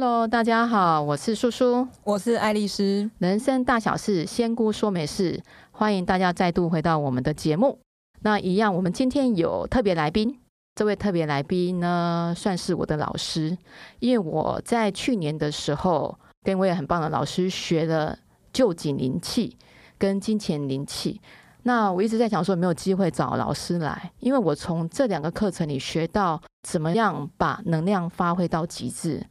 [0.00, 3.10] Hello，大家好，我是叔叔，我是爱丽丝。
[3.18, 5.42] 人生大小事，仙姑说没事，
[5.72, 7.80] 欢迎大家再度回到我们的节目。
[8.20, 10.38] 那一样，我们今天有特别来宾，
[10.76, 13.58] 这位特别来宾呢，算是我的老师，
[13.98, 18.16] 因为我在去年的时候跟我也很棒的老师学了
[18.52, 19.56] 旧景灵气
[19.98, 21.20] 跟金钱灵气。
[21.64, 29.26] 那我一直在想说，有没有机会找老师来，因为我从这两个课程里学到怎么样把能量发挥到极致。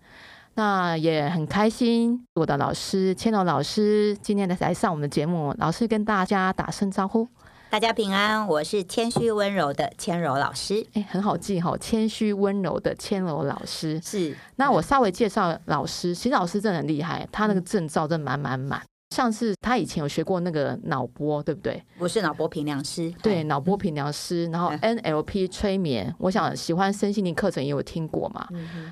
[0.57, 7.27] 那也很开心，我的老师千柔老师今天来上我们的节目，老师跟大家打声招呼。
[7.69, 10.83] 大家平安，我是谦虚温柔的千柔老师。
[10.93, 14.01] 哎，很好记哈，谦虚温柔的千柔老师。
[14.01, 18.81] 是，那我稍微介绍老师，其实老师真的很厉害，他那个证照真的满满满。
[19.11, 21.81] 像是他以前有学过那个脑波，对不对？
[21.97, 24.45] 我是脑波评量师，对，脑波评量师。
[24.47, 28.47] 然后 NLP 催眠，我想喜欢身心灵课程也有听过嘛。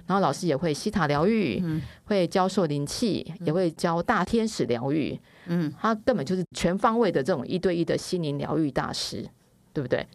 [0.08, 1.62] 然后老师也会西塔疗愈，
[2.06, 5.20] 会教授灵气，也会教大天使疗愈。
[5.48, 9.28] 嗯，他根本就是全方位的这种一对一的心灵疗愈大师，
[9.74, 10.08] 对不对？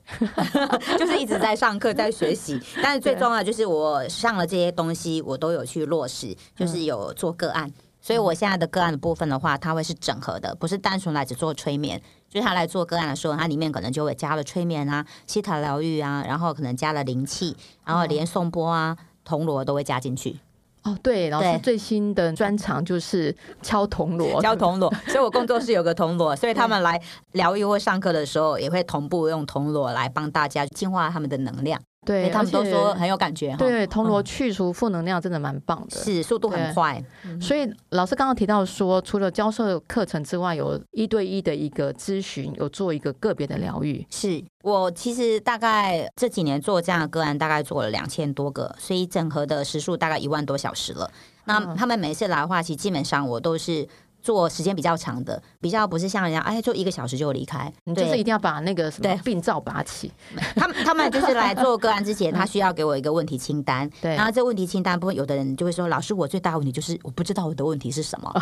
[0.98, 2.58] 就是一直在上课，在学习。
[2.82, 7.70] 但是最重要就是我上了这些东西，我都有去落实，就是有做个案。
[8.00, 12.00] 所以我现在的个案的部分的话，它会是整合的，不是单纯来只做催眠。
[12.28, 20.38] 就是他来做个案的时候，它里面可能就会加了催眠啊、西塔疗愈啊，然后可能加了灵气，然后连颂钵啊、铜锣都会加进去。
[20.84, 24.88] 哦，对，老师最新的专长就是敲铜锣， 敲铜锣。
[25.08, 26.98] 所以我工作室有个铜锣，所以他们来
[27.32, 31.78] 疗愈或上课的时候，也会同步用铜锣来帮大家净化他们的能量。
[32.06, 33.54] 对，他们都说很有感觉。
[33.58, 37.02] 对，铜锣去除负能量真的蛮棒的，是速度很快。
[37.40, 44.06] 所以老师刚刚提到说，除了教授课程之外，有一对一的一个咨询，有做一个个别的疗愈。
[44.10, 51.10] 是我其实大概这几年做这样的个案，大概做了两千多个，所以整合的时数大概一万多小时了。
[51.44, 53.86] 那他们每次来的话，其实基本上我都是。
[54.22, 60.12] 做时间比较长的，比较不是像人家哎，做一个小时就离开，你就是一定要把那个什么病灶拔起。
[60.56, 63.88] 他们他们就是来做个案之前，他需要给我一个问题清单。
[64.00, 68.32] 对，然后这问题清单部分，有的人就会说，老师，我最大问题就是我不知道我的问题是什么。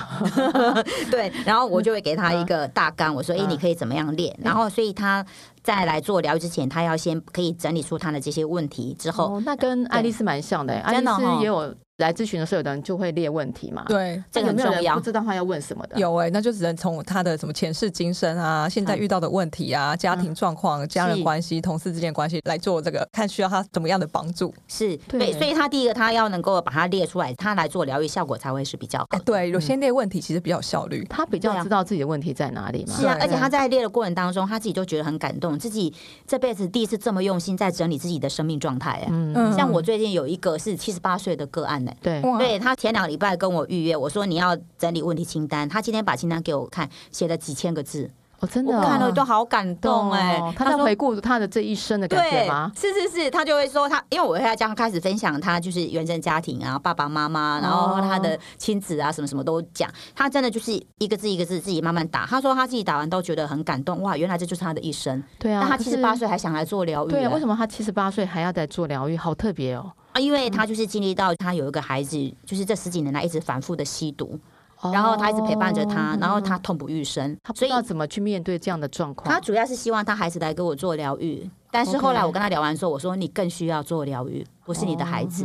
[1.10, 4.36] 对，然后我就会给他一个大纲，我说，哎，你可以怎么样练？
[4.42, 5.24] 然后，所以他
[5.62, 11.74] 在来做疗愈之前，他要先可以整理出他的这些问题之后，哦、那跟爱丽丝蛮像的，爱丽丝也有。
[11.98, 13.84] 来咨询的时候，有的人就会列问题嘛。
[13.88, 14.94] 对，这个很重要。
[14.94, 15.98] 不知道他要问什么的。
[15.98, 24.54] 有哎、欸，那就只能从他的什么前世今生啊，现在遇到的问题啊，嗯、家庭状况、嗯、家人关系、同事之间关系来做这个，看需要他怎么样的帮助。
[24.68, 29.06] 是对，所以他第一个他要能够把它列出来，他来做疗愈效果才会是比较好。
[29.10, 32.94] 欸、对，有些列问题其实比较有效率，他比较知道自己的问题在哪里嘛。
[32.94, 35.92] 是啊，而且他在列的过程当中，他自己就觉得很感动，自己
[36.28, 39.02] 这辈子第一次这么用心在整理自己的生命状态。
[39.04, 41.96] 哎，嗯，像我最近有一个是七十八岁的个案呢。
[42.02, 42.74] 对，对他。
[42.78, 45.68] 前两个礼拜跟我预约，我说你要整理问题清单。
[45.68, 48.08] 他今天把清单给我看，写了几千个字。
[48.38, 50.40] 哦，真的，我看了都好感动哎！
[50.56, 52.70] 他在回顾他的这一生的感觉吗？
[52.76, 59.90] 是是是，他就会说他，因为我会这样开始分享他就是原生家庭啊，爸爸妈妈，然后他的亲子啊，什么什么都讲。
[60.14, 62.24] 他真的就是一个字一个字自己慢慢打。
[62.26, 65.20] 他说他自己打完都觉得很感动，哇，原来这就是他的一生。
[65.40, 69.16] 对啊，那他七十八岁还想来做疗愈，对啊，为什么他七十八岁还要在做疗愈？
[69.16, 69.90] 好特别哦。
[70.12, 74.38] 啊，因为他就是经历到他有一个孩子，就是这十几年来一直反复的吸毒。
[74.92, 79.28] 然后他一直陪伴着他，然后他痛不欲生，他不知道怎么去面对这样的状况。
[79.28, 85.44] 他主要是希望他孩子来给我做疗愈，但是后来我跟他聊完之后，我说你更需要做疗愈，不是你的孩子。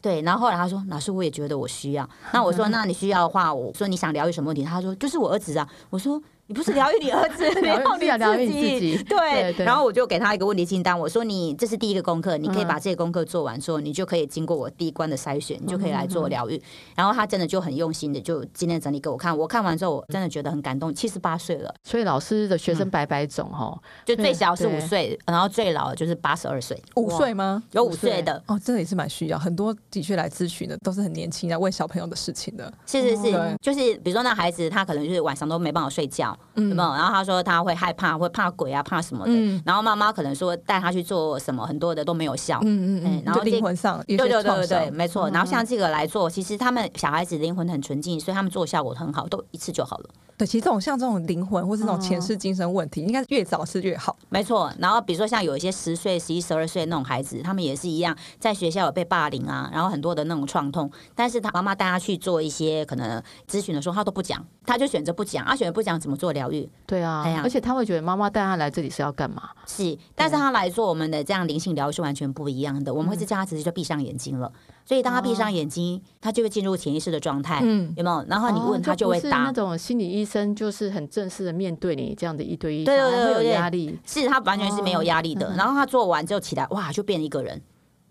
[0.00, 2.08] 对，然后后来他说，老师我也觉得我需要。
[2.32, 4.62] 那我说，那你需要的话，我说你想疗愈什么问题？
[4.62, 5.68] 他说就是我儿子啊。
[5.90, 6.22] 我说。
[6.48, 9.04] 你不是疗愈你儿子， 疗愈你自己。
[9.04, 16.60] 对，然后我就给他一个问题清单，我说你这是第一个功课，你可以把这个功课做完之后，你就可以经过我第一关的筛选，你就可以来做疗愈。
[16.94, 19.36] 然后他真的就很用心的，就今天整理给我看。
[19.36, 20.94] 我看完之后，我真的觉得很感动。
[20.94, 26.82] 七十八岁了，所以老师的学生百百种哈，就最小是五岁，然后最老就是八十二岁。
[26.96, 27.62] 五岁吗？
[27.72, 29.38] 有五岁的哦，这也是蛮需要。
[29.38, 32.72] 很多的确来咨询的都是很年轻，来问小朋友的事情的。
[32.86, 37.08] 是是是，就是比如说那孩子他可能就是晚上都没办法睡觉，嗯，然后。
[37.18, 39.32] 他说他会害怕，会怕鬼啊，怕什么的。
[39.34, 42.60] 嗯、然后妈妈可能说带他去做什么，很多的都没有效。
[42.62, 43.22] 嗯嗯嗯。
[43.24, 45.28] 然后灵魂上，对对对对对，没错。
[45.30, 50.10] 然后像这个来做，其实他们小孩子灵魂很纯净，所以他们做效果很好，都一次就好了。
[50.36, 54.16] 对，其实这种像这种灵魂或是这种前世今生问题，应该越早是越好。
[54.28, 54.72] 没错。
[54.78, 63.20] 然后比如说像有一些十岁、十一、十二岁那种孩子，他们也是一样，在学校有被霸凌啊，然后很多的那种创痛，但是他妈妈带他去做一些可能
[63.50, 66.68] 咨询的时候，他都不讲，他就选择不讲，他选择不讲怎么做疗愈。
[66.86, 69.50] 对啊，哎呀，而且他会觉得妈妈带他来这里是要干嘛？
[69.66, 72.92] 是，但是他来做我们的这样灵性疗愈是完全不一样的。
[72.92, 74.50] 我们会是叫他直接就闭上眼睛了，
[74.84, 78.24] 所以当他闭上眼睛，他就会进入潜意识的状态，嗯，有没有？
[78.28, 79.38] 然后你问他就会答。
[79.44, 83.98] 那种心理医生就是很正式的面对你这样的一对一，对对对，会有压力。
[84.06, 85.54] 是他完全是没有压力的。
[85.56, 87.60] 然后他做完之后起来，哇，就变一个人。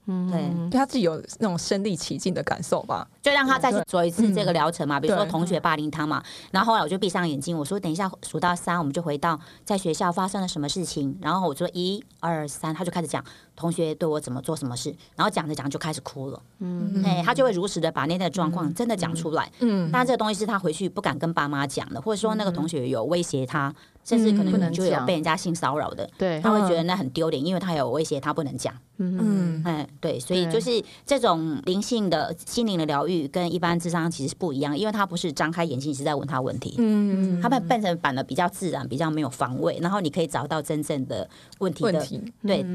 [0.08, 5.00] 嗯，对，对他自己有那种身临其境的感受吧，就让他再去做一次这个疗程嘛。
[5.00, 11.18] 比如说同学霸凌他嘛，然后后来我就闭上眼睛，我说等一下数到三，我们就回到在学校发生了什么事情。
[11.22, 13.24] 然后我说一二三，他就开始讲
[13.56, 16.42] 同学对我怎么做什么事，然后讲着讲就开始哭了。
[16.60, 19.52] 嗯，哎，他就会如实的把那天的状况真的讲出来。
[19.60, 23.74] 嗯，但这个东西是他回去不敢跟爸妈讲的，或者说那个同学有威胁他，
[24.08, 28.74] 甚至可能就有被人家性骚扰的，对，他会觉得那很丢脸，因为他有威胁，他不能讲。
[28.98, 29.62] 嗯。
[29.66, 41.30] 嗯，对，所以就是这种灵性的心灵的疗愈跟一般智商其实是不一样，因为他不是张开眼睛一直在问他问题，嗯，他们变成反而比较自然，比较没有防卫，然后你可以找到真正的
[41.60, 42.08] 问题的，
[42.44, 42.66] 对，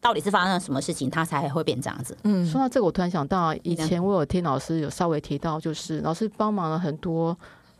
[0.00, 2.14] 到底是发生了什么事情，他才会变这样子。
[2.24, 7.34] 嗯，说到这个，我突然想到，以前我有听老师有稍微提到，就是老师帮忙了很多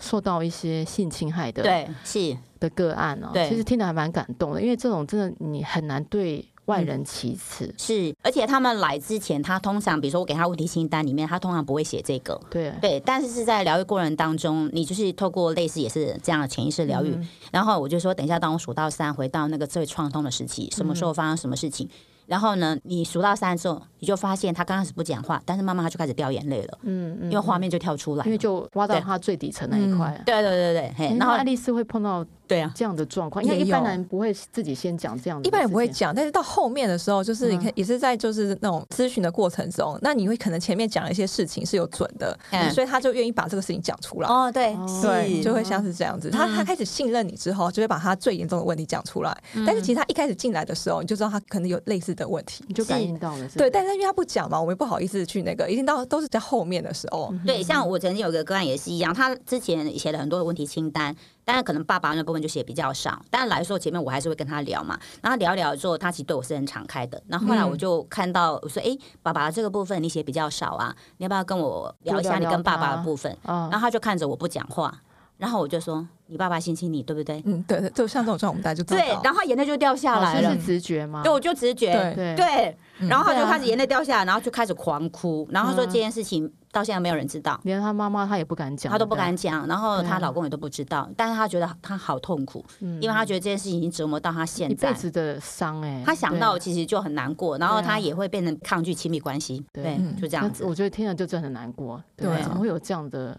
[0.05, 6.45] 受到一些性侵害的，对，是的个案哦，其实听得还蛮感动的，因为这种真的你很难对。
[6.67, 12.41] 外人启齿、嗯、是，而且他们来之前，他通常比如说我给他问题清单里面，他通常不会写这个。
[12.49, 21.87] 对对，但是是在疗愈过程当中，你就是透过类似也是这样的潜意识疗愈，嗯、然后我就说，等一下，当我数到三，回到那个最创痛的时期，什么时候发生什么事情？
[21.87, 21.91] 嗯
[22.27, 26.79] 然后呢，你数到三的时候，你就发现他刚开始不讲话，但是慢慢他就开始掉眼泪了。
[26.83, 30.21] 嗯嗯，因为画面就跳出来，因为就挖到他最底层那一块。
[30.25, 32.73] 对对对对，嘿，然后爱丽丝会碰到对啊。
[32.75, 42.39] 这样的状况，因为一般人不会自己先讲这样的，一般人不会讲，但是到后面的时候，就是你看也是在就是那种咨询的过程中，那你会可能前面讲了一些事情是有准的，
[42.73, 44.29] 所以他就愿意把这个事情讲出来。
[44.29, 49.37] 哦，对对，就会像是这样子，他他开始信任你之后，就会把他最严重的问题讲出来。
[49.67, 52.85] 但是其实他一开始进来的时候，你就知道他可能有类似的问题，你就。
[52.85, 57.35] 感应到了，对，但是因为他不讲嘛，我们不好意思去那个，一定到都是在后面的时候。
[57.47, 63.21] 对，像我曾经有个个案也是一样，他之前写了很多的问题清单，但是可能爸爸那部分就写比较少。
[63.31, 67.23] 但来说前面我还是会跟他聊嘛，然后聊聊之后，他其实对我是很敞开的。
[67.29, 73.37] 然后后来我就看到我说，哎，爸爸这个部分你写比较少啊，你要不要跟我聊一下你跟爸爸的部分？
[73.45, 75.01] 然后他就看着我不讲话。
[75.37, 78.85] 然后我就说：“你爸爸性侵你，对不对？”嗯，对对，就像这种状况，我们大家就。
[78.85, 80.53] 对，然后眼泪就掉下来了。
[80.53, 81.23] 是直觉吗？
[81.25, 81.93] 对，我就直觉。
[82.15, 82.79] 对对。
[83.09, 85.45] 然后他就开始眼泪掉下来，然后就开始狂哭。
[85.51, 89.67] 然后他说这件事情到现在没有人知道，连她妈妈她也不敢讲，她都不敢讲。
[89.69, 95.81] 然后她老公也都不知道，但是她觉得她好痛苦，因为她觉得这件事情已经折磨到她现在一辈子的伤。
[95.83, 99.65] 哎，她想到其实就很难过，然后她也会变成抗拒亲密关系。
[99.73, 100.65] 对，就这样子。
[100.65, 102.03] 我觉得听了就真的很难过。
[102.17, 103.39] 对，怎么会有这样的？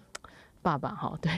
[0.66, 1.32] 爸爸哈，对，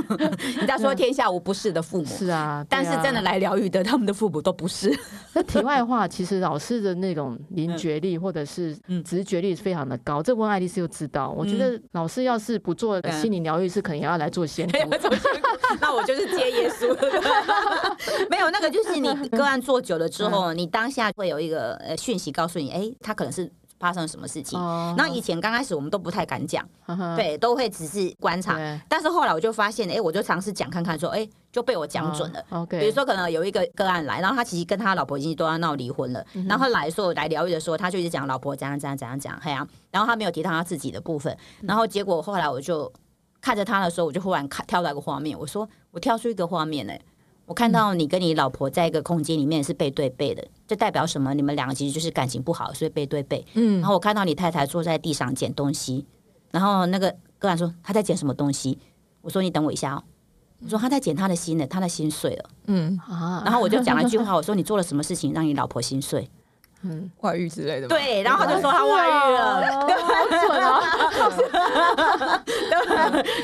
[0.56, 4.90] 人家说天下无不是的父母， 是啊，但是真的来疗愈的，他们的父母都不是。
[5.34, 8.74] 那题外话，其实老师的那种灵觉力或者是
[9.04, 10.22] 直觉力是非常的高。
[10.22, 14.78] 这问爱丽丝就知道，我觉得老师要是不做心理疗愈师，可能也 要来做仙姑。
[15.78, 16.96] 那我就是接耶稣。
[18.30, 23.52] 没有那个，就是你个案做久了之后，你当下会有一个呃讯息告诉你，哎，他可能是。
[23.82, 24.56] 发生了什么事情？
[24.96, 26.64] 然后以前刚开始我们都不太敢讲，
[27.16, 28.56] 对，都会只是观察。
[28.88, 32.40] 但是后来我就发现，哎，我就尝试讲看看，说，哎，就被我讲准了。
[32.78, 36.24] 比如说，可能有一个个案来，然后他其实跟他老婆已经都要闹离婚了。
[36.48, 39.66] 然后来说来疗愈的时候，他就一直讲老婆怎样怎样怎样讲，嘿呀。
[39.90, 41.36] 然后他没有提到他自己的部分。
[41.62, 42.90] 然后结果后来我就
[43.40, 47.00] 看着他的时候，我就忽然看跳到一个画面，我说我跳出一个画面，哎。
[47.52, 51.34] 我看到你跟你老婆在一个空间里面是背对背的，这代表什么？
[51.34, 53.44] 你们两个其实就是感情不好，所以背对背。
[53.52, 53.78] 嗯。
[53.78, 56.06] 然后我看到你太太坐在地上捡东西，
[56.50, 58.78] 然后那个个案说他在捡什么东西？
[59.20, 60.02] 我说你等我一下哦。
[60.62, 62.50] 我说他在捡他的心呢，他的心碎了。
[62.68, 63.42] 嗯啊。
[63.44, 66.30] 然后我就讲了一句话，我说你做了什么事情让你老婆心碎？
[66.82, 67.88] 嗯，外遇之类的。
[67.88, 69.94] 对，然后他就说他外遇了， 对，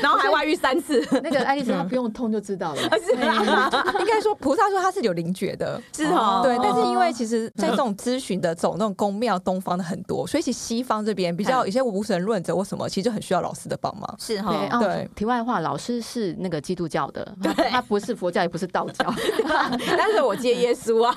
[0.01, 1.05] 然后还外遇三次。
[1.23, 2.81] 那个爱丽丝她不用痛就知道了。
[3.99, 6.41] 应该说菩萨说他是有灵觉的，是哦。
[6.43, 14.15] 对，但是因为其实，在这种咨询的走那种宫庙东方的很多， 所以其实西方这边比较有些无神论者或什么，其实就很需要老师的帮忙。
[14.19, 14.53] 是哈。
[14.79, 15.09] 对。
[15.15, 17.25] 题外话，老师是那个基督教的，
[17.71, 19.05] 他不是佛教，也不是道教。
[19.97, 21.13] 但是我接耶稣啊，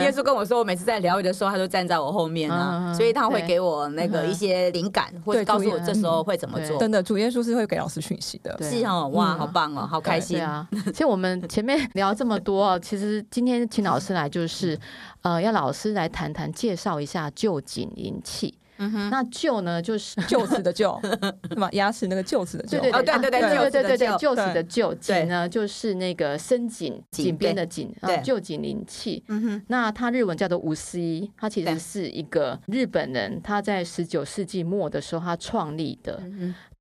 [0.00, 1.33] 耶稣跟我说，我每次在疗愈的。
[1.34, 6.78] 时候，他就站在我后面啊，所以他会给我那个一些灵感，或者告诉我这时候会怎么做。
[6.78, 8.56] 真的，主耶稣是会给老师讯息的。
[8.62, 10.66] 是哦，哇，好棒哦，好开心啊！
[10.86, 14.78] 其实我们前面聊这么多， 其实今天请老师来就是，
[15.22, 18.54] 呃，要老师来谈谈，介绍一下臼井灵气。
[18.78, 21.00] 嗯哼，那臼呢，就是臼齿的臼，
[21.48, 21.68] 是吗？
[21.72, 22.80] 牙齿那个臼齿的臼。
[22.80, 24.94] 对对对对对对对对对，臼齿的臼。
[24.98, 27.94] 井呢，就是那个深井井边的井。
[28.02, 29.22] 对，臼井灵气。
[29.28, 36.22] 嗯哼，那它日文叫做五十一，它其实是一个日本人，他在十九世纪末的时候他创立的。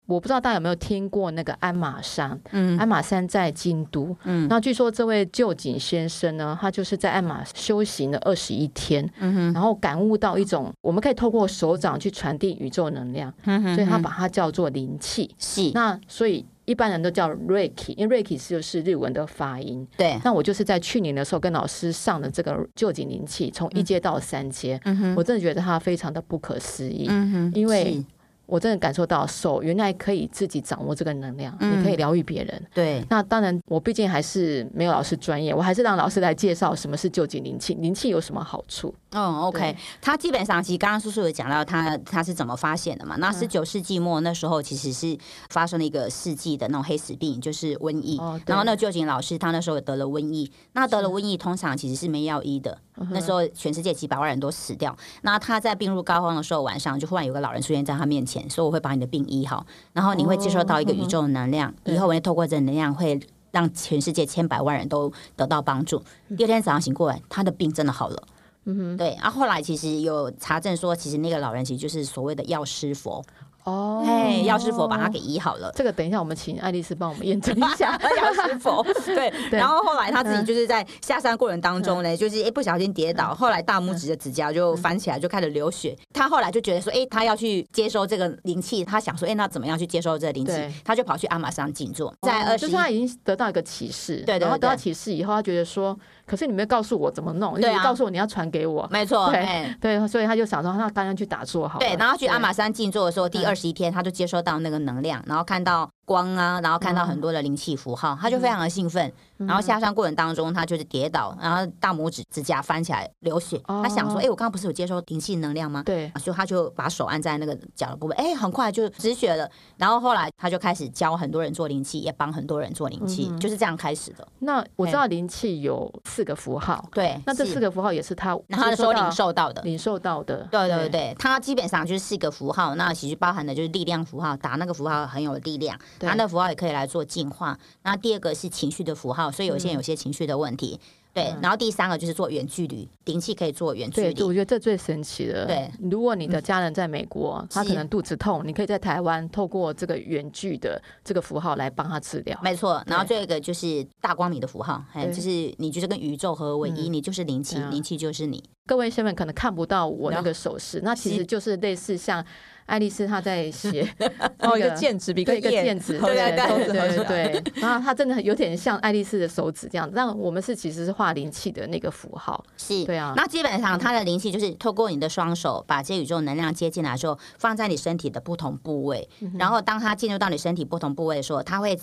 [0.06, 2.38] 我不知道大家有没有听过那个鞍马山？
[2.52, 4.16] 嗯，鞍马山在京都。
[4.24, 15.34] 嗯，那据说这位旧井先生呢，他就是在鞍马修行了二十一天，嗯哼，然后感悟到一种我们可以透过手掌去传递宇宙能量，嗯哼，所以他把它叫做灵气。
[15.40, 19.88] 是，那所以一般人都叫 Reiki，因为 Reiki 就是日文的发音。
[19.96, 24.78] 对，那我就是在去年的时候跟老师上的这个旧井灵气，从一阶到三阶，
[25.16, 28.04] 我真的觉得它非常的不可思议，嗯哼，因为。
[28.46, 32.64] 我真的感受到手原来可以自己掌握这个能量，嗯、你可以疗愈别人。
[32.74, 38.94] 对，那当然，我毕竟还是没有老师专业，我还是让老师来介绍什么是臼井灵气，灵气有什么好处。
[39.12, 43.16] 嗯，OK，他基本上其实刚刚叔叔有讲到他他是怎么发现的嘛？
[43.18, 45.18] 那十九世纪末那时候其实是
[45.50, 48.18] 发生了一个世纪的那种黑死病，就是瘟疫。
[48.18, 52.78] 哦、然后那旧井老师他那时候得了瘟疫，那得了瘟疫通常其实是没药医的。
[53.10, 54.96] 那时候全世界几百万人都死掉。
[55.22, 63.20] 那他在病入膏肓的时候，晚上就忽然有个老人出现在他面前，说我会把你的病医好，然后你会接受到一个宇宙的能量，以后我会透过这能量会
[63.52, 66.02] 让全世界千百万人都得到帮助。
[66.38, 68.24] 第二天早上醒过来，他的病真的好了。
[68.66, 73.24] 嗯哼，对，然后后来其实有查证说，其实那个老人其实就是所谓的药师佛。
[73.64, 75.72] 哦，嘿，药师佛把它给医好了。
[75.76, 77.98] 这个等一下我们请爱丽丝帮我们验证一下。
[78.22, 79.32] 药师佛，对。
[79.52, 85.98] 然后后来他自己就是在下山过程当中呢，就是一不小心跌倒，后来大拇指的指甲就翻起来，就开始流血。
[86.14, 90.54] 他后来就觉得说，哎，他要去接收这个灵气，他想说，哎，那怎么样去接收这个灵气？
[90.84, 94.24] 他就跑去阿玛山静坐，在二十，就是他已经得到一个启示。
[94.26, 95.98] 对，然后得到启示以后，他觉得说。
[96.26, 101.86] 可是你没有告诉我怎么弄，你告诉我你要传给我，没错，对对，所以他就想说，那刚刚去打坐好了。
[101.86, 109.12] 对，然后去阿玛山静坐的时候，第二十一天，他就接收到那个能量，然后看到光啊，然后看到很多的灵气符号，他就非常的兴奋。
[109.38, 113.62] 然后下山过程当中，他就是跌倒，然后大拇指指甲翻起来流血。
[113.68, 115.84] 他想说，哎，我刚刚不是有接收灵气能量吗？
[115.84, 119.50] 对，所以他就把手按在那个脚的部位，哎，很快就止血了。
[119.76, 124.26] 然后后来他就开始教很多人做灵气，也帮很多人做灵气，就是这样开始的。
[124.40, 126.88] 那我知道灵气有四个符号。
[126.94, 137.58] 对，那这四个符号也是他，他说领受到的，领受到的，对对对，他基本上就是四个符号，那其实包含的就是力量符号，打那个符号很有力量，打那符号也可以来做净化。
[137.84, 140.80] 那第二个是情绪的符号，所以有些人有些情绪的问题。
[141.14, 144.12] 对，然后第三个就是做远距离灵气，可以做远距离。
[144.16, 145.46] 对，我觉得这最神奇的。
[145.46, 152.40] 对，如果你的家人在美国，他可能肚子痛，你可以在台湾透过这个远距的这个符号来帮他治疗。
[152.42, 158.44] 没错，然后最后一个就是大光明的符号，还有就是你就是跟宇宙合而为一，你就是灵气，灵气就是你。
[158.66, 162.26] 各位先生可能看不到我那个手势，那其实就是类似像。
[162.74, 163.88] 爱丽丝她在写
[164.42, 173.14] 哦，一个剑指，比个一个剑指， 对对对对对，然后她真的有点像爱丽丝的手指这样，那我们是其实是画灵气的那个符号，是，对啊。
[173.16, 181.78] 那基本上它的灵气就是透过你的双手把这宇宙能量接进来之后，放在你身体的不同部位，然后当它进入到你身体不同部位的时候，它会。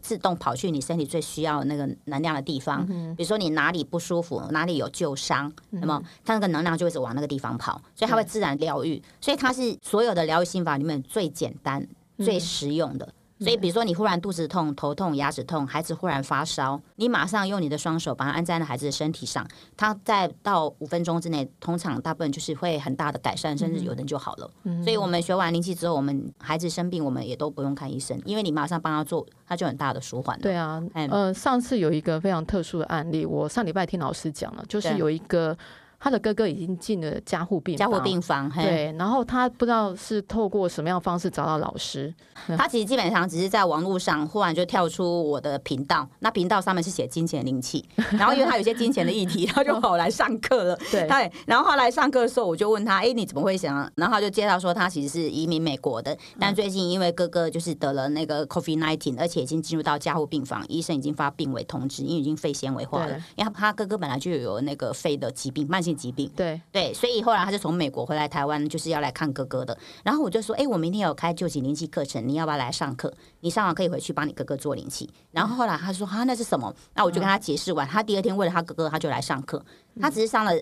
[0.00, 2.86] 自动跑去你身体最需要那个能量的地方，
[3.16, 9.02] 比如说你哪里不舒服，哪里有旧伤，那么它那个能量就会是往那个地方跑，所以它会自然疗愈。
[9.20, 11.86] 所以它是所有的疗愈心法里面最简单、
[12.18, 13.08] 最实用的。
[13.38, 24.50] 所以，比如说你忽然肚子痛、头痛、牙齿痛，孩子忽然发烧，你马上用你的双手把它按在那孩子的身体上，他在到五分钟之内，通常大部分就是会很大的改善，甚至有人就好了。
[24.64, 30.42] 嗯、所以我们学完灵气之后，我们孩子生病，我们也都不用看医生，因为你马上帮他做，他就很大的舒缓了。
[30.42, 35.56] 对啊，呃，上次有一个非常特殊的案例，我上礼拜听老师讲了，就是有一个。
[35.98, 42.14] 他的哥哥已经进了加护病加护病房，对，然后他不知道是透过什么样的方式找到老师。
[42.56, 50.78] 他其实基本上只是在网络上忽然就跳出我的频道，那频道上面是写金钱灵气， 然后因为他有些金钱的议题， 他就跑来上课了。
[50.90, 51.08] 对，
[51.46, 63.16] 然后后来上课的时候，我就问他：“哎，你怎么会想？”然后他就介绍说，他其实是移民美国的，但最近因为哥哥就是得了那个 COVID-19，而且已经进入到加护病房，医生已经发病危通知，因为已经肺纤维化了。
[63.34, 65.96] 因为他哥哥本来就有那个肺的疾病，慢性。
[65.96, 69.76] 疾病，对对，所以后来他就从美国回来台湾，就是要来看哥哥的。
[70.04, 73.10] 然后我就说，哎，我明天有开旧井灵气课程，你要不要来上课？
[73.40, 75.08] 你上完可以回去帮你哥哥做灵气。
[75.30, 76.70] 然后后来他说，啊，那是什么？
[76.94, 77.88] 那我就跟他解释完。
[77.88, 79.64] 他第二天为了他哥哥，他就来上课。
[79.98, 80.52] 他只是上了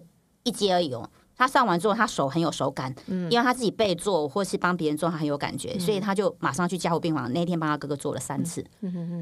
[0.44, 1.10] 一阶而已哦。
[1.36, 7.32] 他上完之后，他手很有手感，嗯，因为他自己被做或是帮别人做，他很有感觉，嗯、所以他就马上去加护病房。
[7.32, 8.64] 那天帮他哥哥做了三次，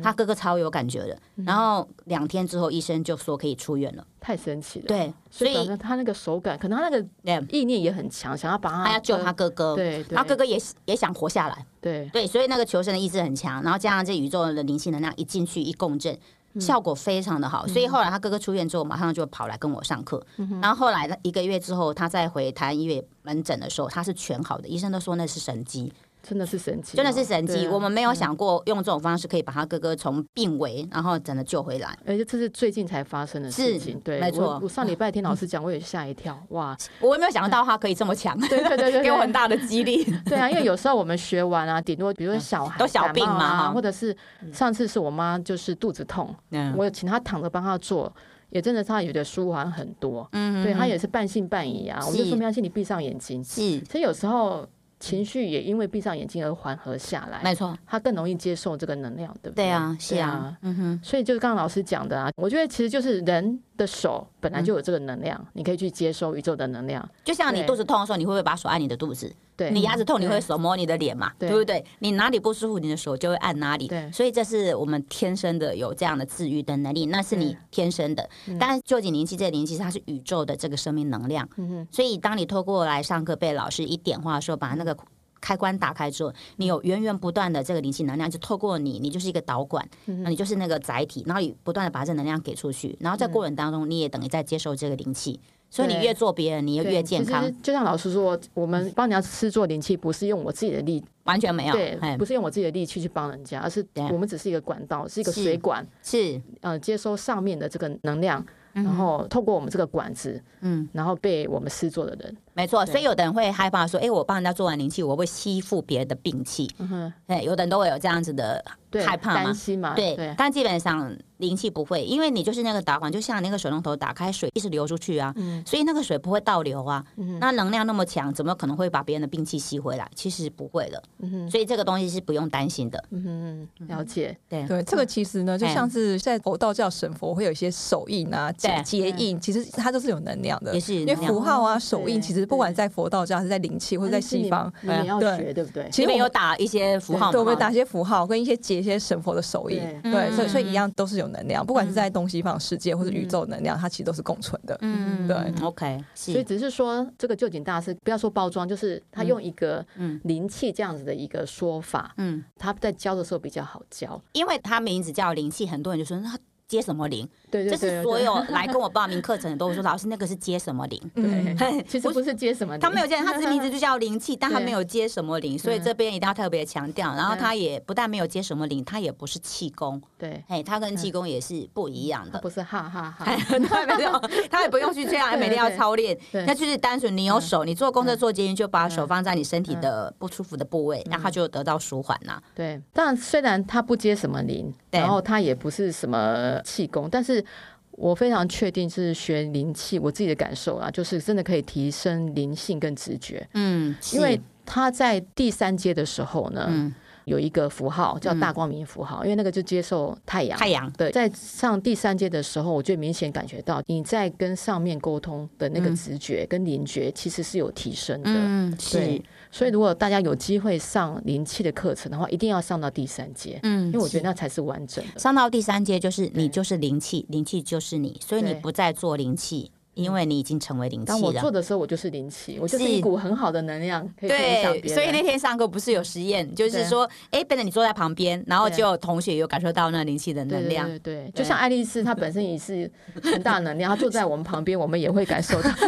[0.03, 1.19] 他哥哥超有感觉的。
[1.37, 4.87] 嗯、然后两天之后，医生就说可以出院了，太神奇了。
[4.87, 13.63] 对，所以他那个手感，可能他那个意念也很强，想要把他，他要救他哥哥，对，他哥哥也也想活下来，对对，所以那个求生的意志很强。
[13.63, 16.19] 然后加上这宇宙的灵性能量一进去一共振。
[16.61, 20.25] 效果非常的好，所以后来他哥哥出院之后，马上就跑来跟我上课。
[20.61, 25.93] 然后后来一个月之后，他再回台湾医院门诊的时候，他是全好的，医生都说那是神迹。
[26.23, 27.67] 真的是神奇，真的是神奇。
[27.67, 31.99] 我们没有想过用这种方式可以把他哥哥从病危，然后真的救回来。
[32.07, 34.59] 而且这是最近才发生的事情，对，没错。
[34.63, 36.77] 我上礼拜听老师 讲，我也吓一跳，哇！
[37.01, 40.05] 我也没有想到他可以这么强，对对对对， 给我很大的激励。
[40.25, 44.17] 对啊，因为有时候我们学完啊，顶多比如说小孩都小病嘛，或者是
[44.53, 46.35] 上次是我妈就是肚子痛，
[46.77, 48.13] 我请她躺着帮她做，
[48.51, 50.29] 也真的她有点舒缓很多。
[50.33, 53.43] 嗯，对她也是半信半疑啊，我们就说没关系，你闭上眼睛。
[53.43, 54.69] 是，其实有时候。
[55.03, 59.65] 情绪也因为闭上眼睛而缓和下来，没错，他更容易接受这个能量，对不对？
[59.65, 61.01] 对啊，是啊，嗯哼。
[61.03, 67.07] 所以就是刚刚老师讲的啊，我觉得其实就是人的手本来就有这个能量，你可以去接收宇宙的能量。
[67.25, 69.35] 就像你肚子痛的时候，你会不会把手按你的肚子？
[69.63, 71.33] 对，你牙齿痛，你会手摸你的脸嘛？
[71.39, 71.85] 对不对？
[72.01, 73.89] 你哪里不舒服，你的手就会按哪里。
[73.89, 78.29] 对，所以这是我们天生的有这样的治愈的能力，那是你天生的。
[78.59, 81.49] 但是，究竟灵气这个灵气，它是宇宙的这个生命能量。
[81.57, 81.87] 嗯。
[81.91, 84.97] 所以，当你透过来上课被老师一点化的时候，把那个。
[85.45, 95.41] 开关打开之后，你有源源不断的这个灵气能量，就透过你，你就是一个导管，那你就是那个载体，然后你不断的把这能量给出去，然后在过程当中，你也等于在接受这个灵气，
[95.73, 97.51] 所以你越做别人，你就越健康。
[97.63, 108.45] 就像老师说，我们帮人家施做灵气，不是用我自己的力，完全没有，对，不是用我自己的力气去帮人家，而是我们只是一个管道，是一个水管，是呃接收上面的这个能量。
[108.75, 112.85] 然后透过我们这个管子，嗯，然后被我们施做的人，没错。
[112.87, 116.71] 所以有的人会害怕说，哎，我帮人家做完灵气，我会吸附别人的病气。
[116.79, 118.63] 嗯哼，哎，有的人都会有这样子的
[119.05, 120.35] 害怕嘛，担心嘛，对。
[120.37, 125.35] 但基本上灵气不会，因为你就是那个导管，就像那个水龙头打开，水一直流出去啊，
[125.67, 127.05] 所以那个水不会倒流啊。
[127.41, 130.11] 那能量那么强，怎么可能会把别人的病气吸回来？
[130.15, 131.03] 其实不会的。
[131.51, 133.03] 所以这个东西是不用担心的。
[133.11, 134.37] 嗯哼，了解。
[134.49, 139.41] 对对，这个其实呢，就像是在佛道教神佛会有一些手印啊、结印。
[139.41, 145.89] 其实它都是有能量的，也是因为符号啊、手印，其实不管在佛道教还是在灵气或者在西方，你们要学对不对？
[145.91, 154.77] 其实有打一些符号，对，我们打一些符号跟一些结一些神佛的手印，对，所以所以一样都是有能量，不管是在东西方世界或者宇宙能量，它其实都是共存的。
[154.81, 156.05] 嗯，对，OK。
[156.15, 159.85] 所以只是说这个旧景大师不要说包装，就是他用一个
[160.25, 166.37] 灵气这样子的一个说法，嗯，他在教的时候比较好教，因为他名字叫灵气，很多人就说那。
[166.73, 167.29] 接什么灵？
[167.51, 170.99] 对，这是所有来跟我报名课程的都会说， 老师那个是接什么灵？
[171.15, 177.15] 对，其实不是接什么灵，他没有接，他这名字就叫灵气，但他没有接什么灵，所以这边一定要特别强调。
[177.15, 183.27] 然后他也不但没有接什么灵，他也不是气功，对，哎，他跟气功也是不一样的，不是哈哈哈，
[183.99, 184.19] 没有，
[184.51, 192.41] 他也不用去这样，每天要操练，那就是单纯你有手，你做功课做捷运就把手放在你身体的不舒服的部位，然后他就得到舒缓呐。
[192.55, 196.61] 对，但虽然他不接什么灵，然后他也不是什么。
[196.65, 197.45] 气功，但是
[197.93, 203.47] 我非常确定是学灵气，我自己的感受啊，就是真的可以提升灵性跟直觉。
[203.55, 210.59] 嗯，因为他在第三阶的时候呢，嗯、有一个符号叫大光明符号，嗯、因为那个就接受太阳。
[210.59, 218.31] 太阳对，在上第三阶的时候，我就明显感觉到你在跟上面沟通的那个直觉跟灵觉其实是有提升的。
[218.31, 219.23] 嗯，对。
[219.55, 225.21] 所以，如果大家有机会上灵气的课程的话，一定要上到第三阶，嗯，因为我觉得那才是完整的。
[225.21, 231.19] 上到第三阶就是你就是灵气，灵气就是你，所以你不再做灵气，因为你已经成为灵气了。
[231.19, 234.83] 当我做的时候，我就是灵气，我就是一股很好的能量，可以分享别人。
[234.83, 240.89] 对，所以那天上课不是有实验，就是说，哎，变成你坐在旁边，然后就有同学有感受到那灵气的能量。
[240.89, 242.91] 对对，就像爱丽丝，她本身也是
[243.23, 245.71] 很大能量，她坐在我们旁边，我们也会感受到。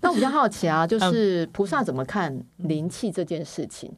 [0.00, 3.92] 那我比较好奇啊，就是菩萨怎么看灵气这件事情？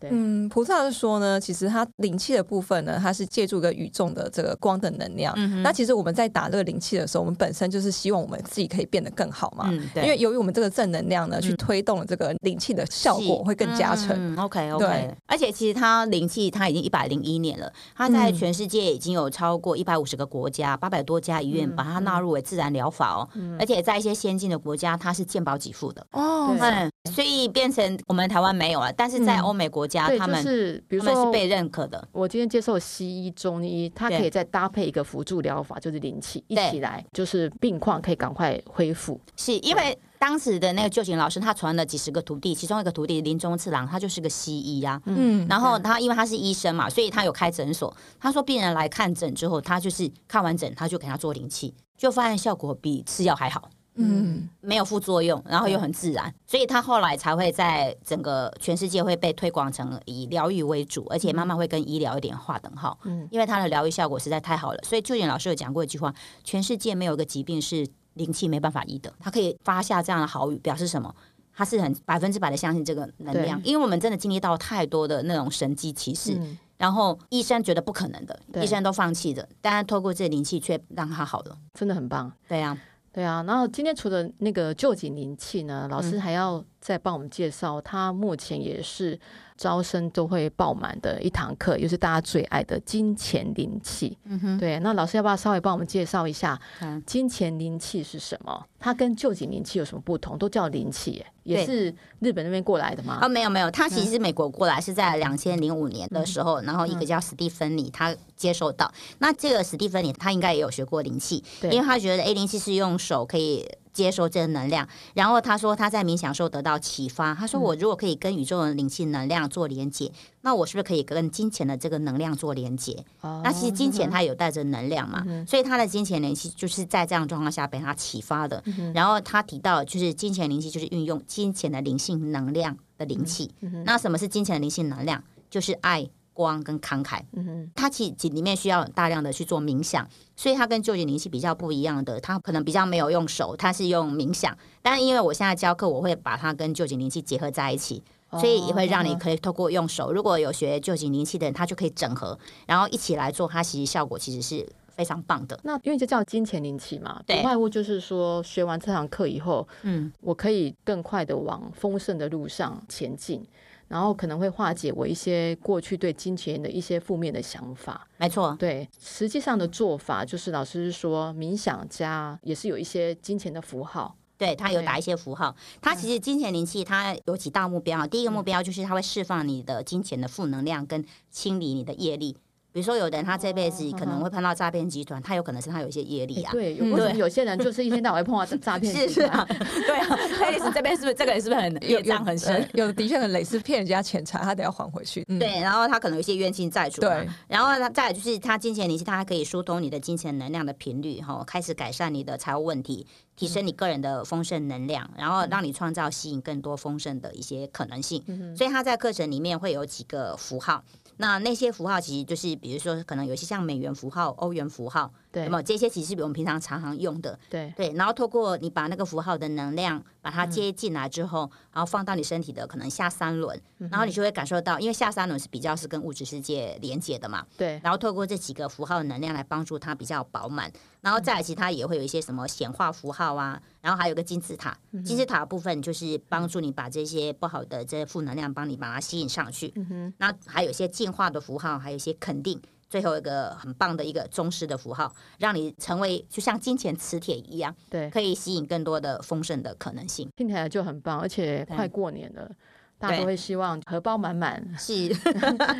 [0.00, 5.34] 对嗯，菩萨是说呢，其实它灵气的部分呢，它是借助一个宇宙的这个光的能量。
[5.36, 9.66] 嗯、哼那其实我们在打这个灵气的时候，我们本身就是希望我们自己可以变得更好嘛。
[9.70, 14.08] 嗯、对因为由于我们这个正能量呢，嗯、去推动了这个灵气的效果会更加成。
[14.10, 14.86] 嗯、OK OK。
[14.86, 23.28] 对而且其实它灵气它已经一百零一年了，它在全世界已经有超过一百五十个国家、八百多家医院把它纳入为自然疗法哦。
[23.34, 26.06] 嗯、而且在一些先进的国家，它是健保给付的。
[26.12, 26.54] 哦。
[26.58, 32.06] 对所以变成我们台湾没有了，但是在欧美国家，他们是比如说是被认可的。
[32.12, 39.20] 我今天接受西医、中医，它可以再搭配一个辅助疗法，就是灵气一起来，就是病况可以赶快恢复。
[39.36, 45.00] 是因为当时的那个旧井老师，他传了几十个徒弟，其中一个徒弟林中次郎，他就是个西医啊。
[45.06, 47.96] 嗯，然后他因为他是医生嘛，所以他有开诊所。
[48.20, 53.70] 他说病人来看诊之后，他就是看完诊，他就给他做灵气，就发现效果比吃药还好。
[53.98, 62.98] 嗯，没有副作用，然后又很自然，所以他后来才会在整个全世界会被推广成以疗愈为主，而且慢慢会跟医疗有点划等号。
[63.04, 64.78] 嗯，因为他的疗愈效果实在太好了。
[64.82, 69.12] 所以臼井老师有讲过一句话：全世界没有一个疾病是灵气没办法医的。
[69.18, 71.14] 他可以发下这样的好语，表示什么？
[71.52, 76.40] 他是很百分之百的相信这个能量，因为我们真的经历到太多的那种神迹奇事，
[76.76, 82.32] 然后医生觉得不可能的，医生都放弃的，但是透过这灵气却让他好了，真的很棒。
[82.46, 82.78] 对呀。
[83.18, 89.18] 对啊，然后今天除了那个旧景灵气呢，老师还要再帮我们介绍，他目前也是。
[89.58, 94.16] 招生都会爆满的一堂课，又是大家最爱的金钱灵气。
[94.22, 96.56] 嗯哼，对，那老师要不要稍微帮我们介绍一下
[97.04, 98.64] 金钱灵气是什么？
[98.78, 100.38] 它跟旧景灵气有什么不同？
[100.38, 103.14] 都叫灵气耶，也是日本那边过来的吗？
[103.14, 108.88] 啊、哦，没有没有，他其实是美国过来，是在两千零五年的时候，嗯、然后一个叫史蒂芬妮，他接受到。
[109.18, 113.66] 那这个史蒂芬妮，他应该也有学过灵气，对因为他觉得 A 灵气是用手可以。
[113.98, 117.34] 接收这个能量，然后他说他在冥想时候得到启发。
[117.34, 123.04] 他说我如果可以跟宇宙的灵性能量做连接，那我是不是可以跟金钱的这个能量做连接？
[123.22, 128.62] 那其实金钱它有带着能量嘛，所以他的金钱联系就是在这样状况下被他启发的。
[128.94, 133.50] 然后他提到就是金钱灵气就是运用金钱的灵性能量的灵气。
[133.84, 135.22] 那什么是金钱的灵性能量？
[135.50, 136.08] 就是爱。
[136.38, 144.56] 光跟慷慨，嗯哼，它其实里面需要大量的去做冥想，所以它跟旧景灵气比较不一样的，它可能比较没有用手，它是用冥想。
[144.80, 155.58] 但是因为我现在教课，我会把它跟旧景灵气结合在一起，所以也会让你可以透过用手，如果有学旧景灵气的人，他就可以整合，然后一起来做，它其实效果其实是非常棒的。
[155.64, 163.44] 那因为这叫金钱灵气嘛，对外物就是说学完这堂课以后，嗯，我可以更快的往丰盛的路上前进。
[163.88, 168.06] 然后可能会化解我一些过去对金钱的一些负面的想法。
[168.18, 175.56] 没错，对，实际上的做法就是老师说，冥想家也是有一些金钱的符号，对，他有打一些符号。
[175.80, 178.06] 他其实金钱灵气，它有几大目标。
[178.06, 182.36] 第一个目标就是它会释放你的金钱的负能量，跟清理你的业力。
[182.70, 186.52] 比如说，有的人他这辈子可能会碰到诈骗集团，他有可能是他有一些业力啊。
[186.52, 189.46] 对，为什么有些人就是一天到晚会碰到诈骗集团？
[189.86, 192.68] 对啊，黑历史这边是不是这个人是不是很 业障很深？
[192.74, 195.24] 有的的确很累，是骗人家钱财，他得要还回去。
[195.40, 197.00] 对，然后他可能有一些冤亲债主。
[197.00, 208.22] 对，然后他再就是他金钱灵气，他还可以疏通你的金钱能量的频率，哈，开始改善你的财务问题，提升你个人的丰盛能量，然后让你创造吸引更多丰盛的一些可能性。
[208.56, 210.84] 所以他在课程里面会有几个符号。
[211.18, 217.92] 那那些符号其实就是，比如说可能有些像美元符号、欧元符号，对，那么这些其实是我们平常常常用的，对对。
[217.92, 227.80] 然后透过你把那个符号的能量把它接进来之后，嗯、然后放到你身体的可能下三轮，嗯、然后你就会感受到，因为下三轮是比较是跟物质世界连接的嘛，对。
[227.82, 240.14] 然后透过这几个符号的能量来帮助它比较饱满，然后再来其他也会有一些什么显化符号啊，然后还有个金字塔，嗯、金字塔的部分就是帮助你把这些不好的这些负能量帮你把它吸引上去，嗯哼。
[240.18, 242.60] 那还有一些进化的符号，还有一些肯定。
[242.88, 250.28] 最后一个很棒的一个忠实的符号，让你成为就像金钱磁铁一样，对，可以吸引更多的丰盛的可能性。
[250.36, 252.50] 听起来就很棒，而且快过年了，
[252.98, 255.14] 大家都会希望荷包满满，是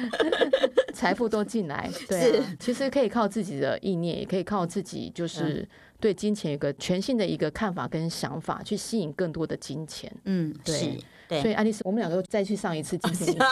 [0.93, 1.91] 财富都进来。
[2.09, 5.67] 对、啊，其实可以靠自己的意念，也可以靠自己，就是
[5.99, 10.13] 对金钱有一个全新的一个看法跟想法，去吸引更多的金钱。
[10.25, 10.99] 嗯，对。
[11.29, 13.39] 对所以爱丽丝，我们两个再去上一次金钱灵气。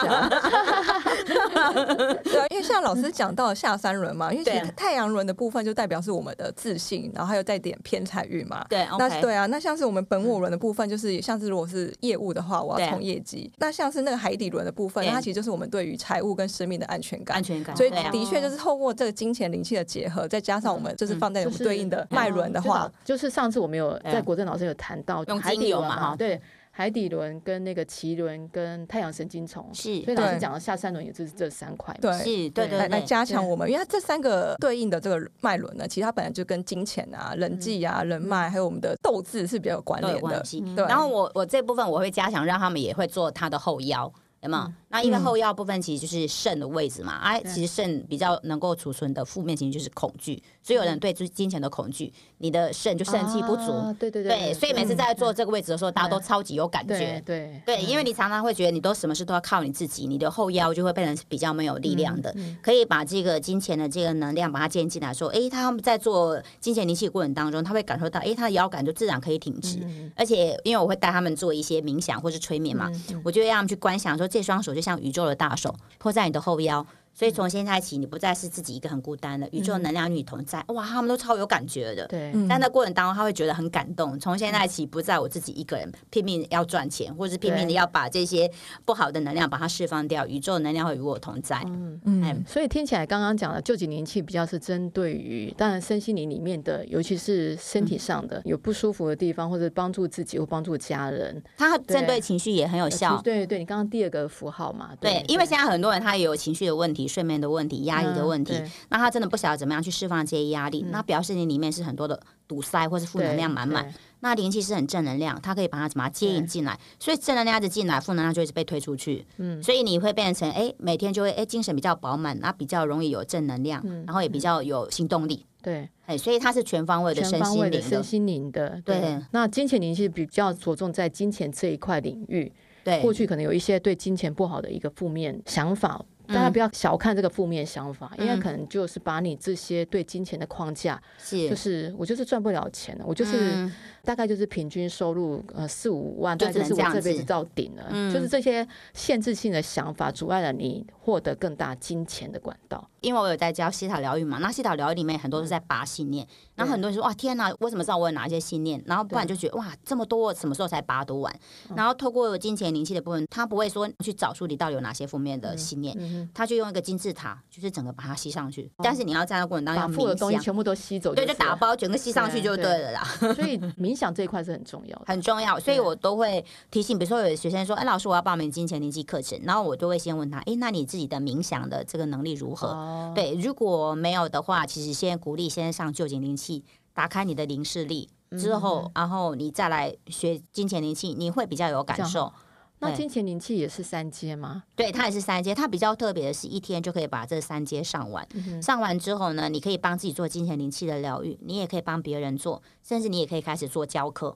[2.23, 8.65] 对啊，因为像老师讲到下三轮嘛，因为其实太阳轮的部分就代表是我们的自信，然后还有带点偏财运嘛。
[8.69, 13.51] 对，那对啊，那像是我们本我轮的部分，就是像是如果是业务的话，我要冲业绩。
[13.57, 17.37] 那像是那个海底轮的部分，它其实就是我们对于财务跟生命的安全感。
[17.37, 17.75] 安全感。
[17.75, 26.39] 所以的确就是透过这个金钱灵气的结合，再加上我们就是放在我们对应的脉轮的话，就是上次我们有在国政老师有谈到海底轮嘛，对。
[26.77, 40.43] 海底轮跟那个脐轮跟太阳神经丛，是，所以老师讲的下三轮也就是这三块，对，是，对对，来加强我们，因为它这三个对应的这个脉轮呢，其实它本来就跟金钱啊、人际啊、人脉，还有我们的斗志是比较有关联的。
[40.75, 44.13] 对，然后我我这部分我会加强，让他们也会做他的后腰。
[44.47, 44.73] 有没有？
[44.89, 62.33] 那因为后腰部分其实就是肾的位置嘛，哎，其实肾比较能够储存的负面情绪就是恐惧，所以有人对金钱的恐惧，你的肾就肾气不足，对对对，所以每次在做这个位置的时候，大家都超级有感觉，对对，因为你常常会觉得你都什么事都要靠你自己，你的后腰就会变成比较没有力量的，
[62.63, 69.79] 可以把这个金钱的这个能量把它接进来，说，哎，他们在做金钱灵气过程当中，他会感受到，哎，他的腰杆就自然可以挺直，
[70.15, 72.89] 而且因为我会带他们做一些冥想或是催眠嘛，
[73.21, 76.85] 我就会让他们去观想说，这双手就像宇宙的大手托在你的后腰。
[77.17, 82.05] 所以从现在起，你不再是自己一个很孤单的宇宙能量与你同在，哇，他们都超有感觉的。
[82.05, 84.19] 对，但那过程当中，他会觉得很感动。
[84.19, 88.47] 从现在起，不再我自己一个人拼命要赚钱，或者是拼命的要把这些
[88.85, 90.27] 不好的能量把它释放掉。
[90.27, 91.59] 宇宙能量会与我同在。
[91.65, 92.43] 嗯嗯。
[92.47, 101.41] 所以听起来刚刚讲的救济灵气比较是针对于，当然身心灵里面的，尤其是身体上的有不舒服的地方，或者帮助自己或帮助家人。
[101.57, 103.19] 它针对情绪也很有效。
[103.23, 104.91] 对对，你刚刚第二个符号嘛。
[105.01, 107.06] 对，因为现在很多人他也有情绪的问题。
[107.07, 113.93] 睡眠的问题、压力的问题，嗯、那他真的不晓得怎么样去释放这些压力，嗯、那表示你里面是很多的堵塞，或是负能量满满。
[114.19, 119.23] 那灵气是很正能量，它可以把它怎么接引进来，所以正能量一直进来，负能量就一直被推出去。
[119.37, 125.45] 嗯，所以你会变成哎，每天就会哎精神比较饱满，那比较容易有正能量，嗯、然后也比较有行动力。
[125.61, 127.81] 对，哎，所以它是全方位的身心灵的。
[127.81, 128.99] 身心灵的，对。
[128.99, 132.51] 对那金钱灵气比较着重在金钱这一块领域。
[132.83, 136.03] 对，过去可能有一些对金钱不好的一个负面想法。
[136.27, 141.49] 大家不要小看这个负面想法，因为可能就是把你这些对金钱的框架，是。
[141.49, 143.69] 就是我就是赚不了钱了，我就是
[144.03, 152.89] 大概就是平均收入呃四五万，但是我这辈子到顶了，就是这些限制性的想法阻碍了你获得更大金钱的管道。
[153.01, 158.81] 因为我有在教西塔疗愈嘛，那西塔疗愈里面很多是在拔信念，然后很多人说哇天哪，我怎么知道我有哪些信念？
[158.85, 161.33] 然后不然就觉得哇这么多，什么时候才拔得完？
[161.75, 165.95] 然后透过金钱灵气的部分，他不会说去找出你到底有哪些负面的信念。
[166.33, 168.71] 他就用一个金字塔，就是整个把它吸上去。
[168.77, 173.03] 但是你要在那过程当中，把负的东西全部都吸走，对，就打包整个吸上去就对了啦。
[173.19, 175.59] 所以冥想这一块是很重要， 很重要。
[175.59, 182.75] 所以我都会提醒，比如说有的学生说：“哎，老师，我要报名金钱灵气课程。”然后我就会先问他：“哎，那你自己的冥想的这个能力如何？”
[183.15, 192.31] 对，如果没有的话，其实先鼓励先上旧景灵气，打开你的灵视力之后，然后你再来学金钱灵气，你会比较有感受。
[192.79, 194.63] 那金钱灵气也是三阶吗？
[194.75, 195.55] 对，它也是三阶。
[195.55, 198.27] 它比较特别的是一天就可以把这三阶上完。
[198.33, 204.35] 嗯、上完之后呢，你可以帮自己做金钱灵气的疗愈，你也可以帮别人做，甚至你也可以开始做教课。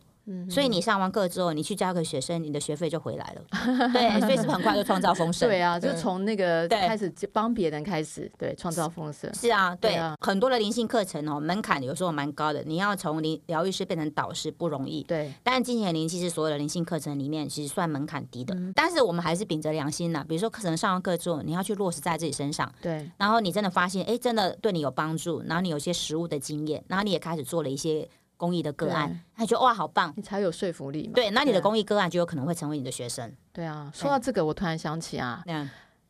[0.49, 3.91] 所以你上完课之后，你去教给学生，你的学费就回来了。
[3.91, 5.47] 对，所以是很快就创造丰盛？
[5.49, 9.33] 对啊，就从那个开始帮别人开始，对，创造丰盛。
[9.33, 12.63] 是啊，对，很多的灵性课程哦，门槛有时候蛮高的。
[12.63, 15.03] 你要从灵疗愈师变成导师不容易。
[15.03, 18.55] 对，但金钱灵其实所有的灵性课程里面其实算门槛低的。
[18.75, 22.71] 但是我们还是秉着良心呐，比如说课程上完课之后，你要去落实在自己身上。
[22.81, 28.07] 对，然后你真的发现，哎，真的对你有帮助，然后你有些实物的经验，然后你也开始做了一些。
[28.41, 31.13] 公益的个案，他觉得哇，好棒，你才有说服力嘛。
[31.13, 33.31] 对，那你的公益个案就有可能会成为你的学生。
[33.53, 35.43] 对啊，说到这个，我突然想起啊，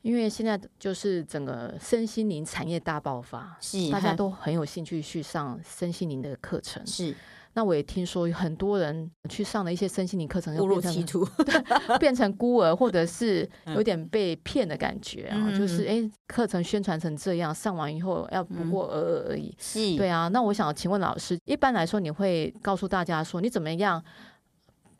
[0.02, 6.82] 因为现在就是整个身心灵产业大爆发，是大家都很有兴趣去上身心灵的课程。
[6.88, 7.14] 是。
[7.54, 11.28] 那我也听说有很多人去上了一些身心灵课程，误入歧途，
[12.00, 15.36] 变成孤儿，或者是有点被骗的感觉啊。
[15.38, 19.54] 嗯、就是哎，课程宣传成这样，上完以后要不过尔尔而已。
[19.60, 20.30] 是，对啊。
[20.30, 24.02] 那我想请问老师，一般来说你会告诉大家说，你怎么样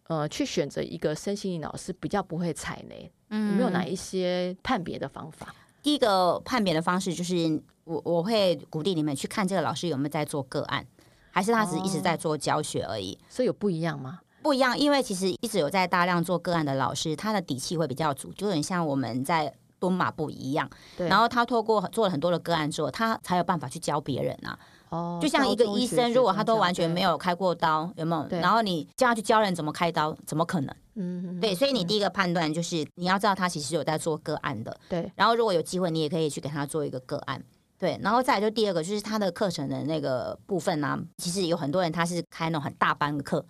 [0.08, 3.10] 呃去选择一个身心灵老师比较不会踩雷？
[3.30, 5.56] 嗯，有没有哪一些判别的方法？
[5.82, 10.86] 第一个判别的方式就是我我会鼓励你们去看这个老师有没有在做个案。
[11.32, 14.20] 还是他只是一直在做教学而已，所以有不一样吗？
[14.44, 20.70] 不一样，因为其实一直有在大量做个案的老师，他的底气会比较足，就很像我们在蹲马步一样。
[20.98, 24.58] 然后他透过做了很多的个案之后，他才有办法去教别人啊。
[24.90, 25.20] 哦。
[25.22, 28.24] 就像一个医生，如果他都完全没有开过刀，有没有？
[28.28, 28.40] 对。
[28.40, 30.76] 然后你叫他去教人怎么开刀，怎么可能？
[30.96, 31.40] 嗯。
[31.40, 34.76] 对，所以你第一个判断就是你要知道他其实有在做个案的。
[34.90, 35.12] 对。
[35.16, 37.44] 然后如果有机会，你也可以去给他做一个个案。
[37.82, 43.44] 对，然后再来就第二个，就是他的课程的那个部分呢、啊，其实有很多人他是开那种很大班的课，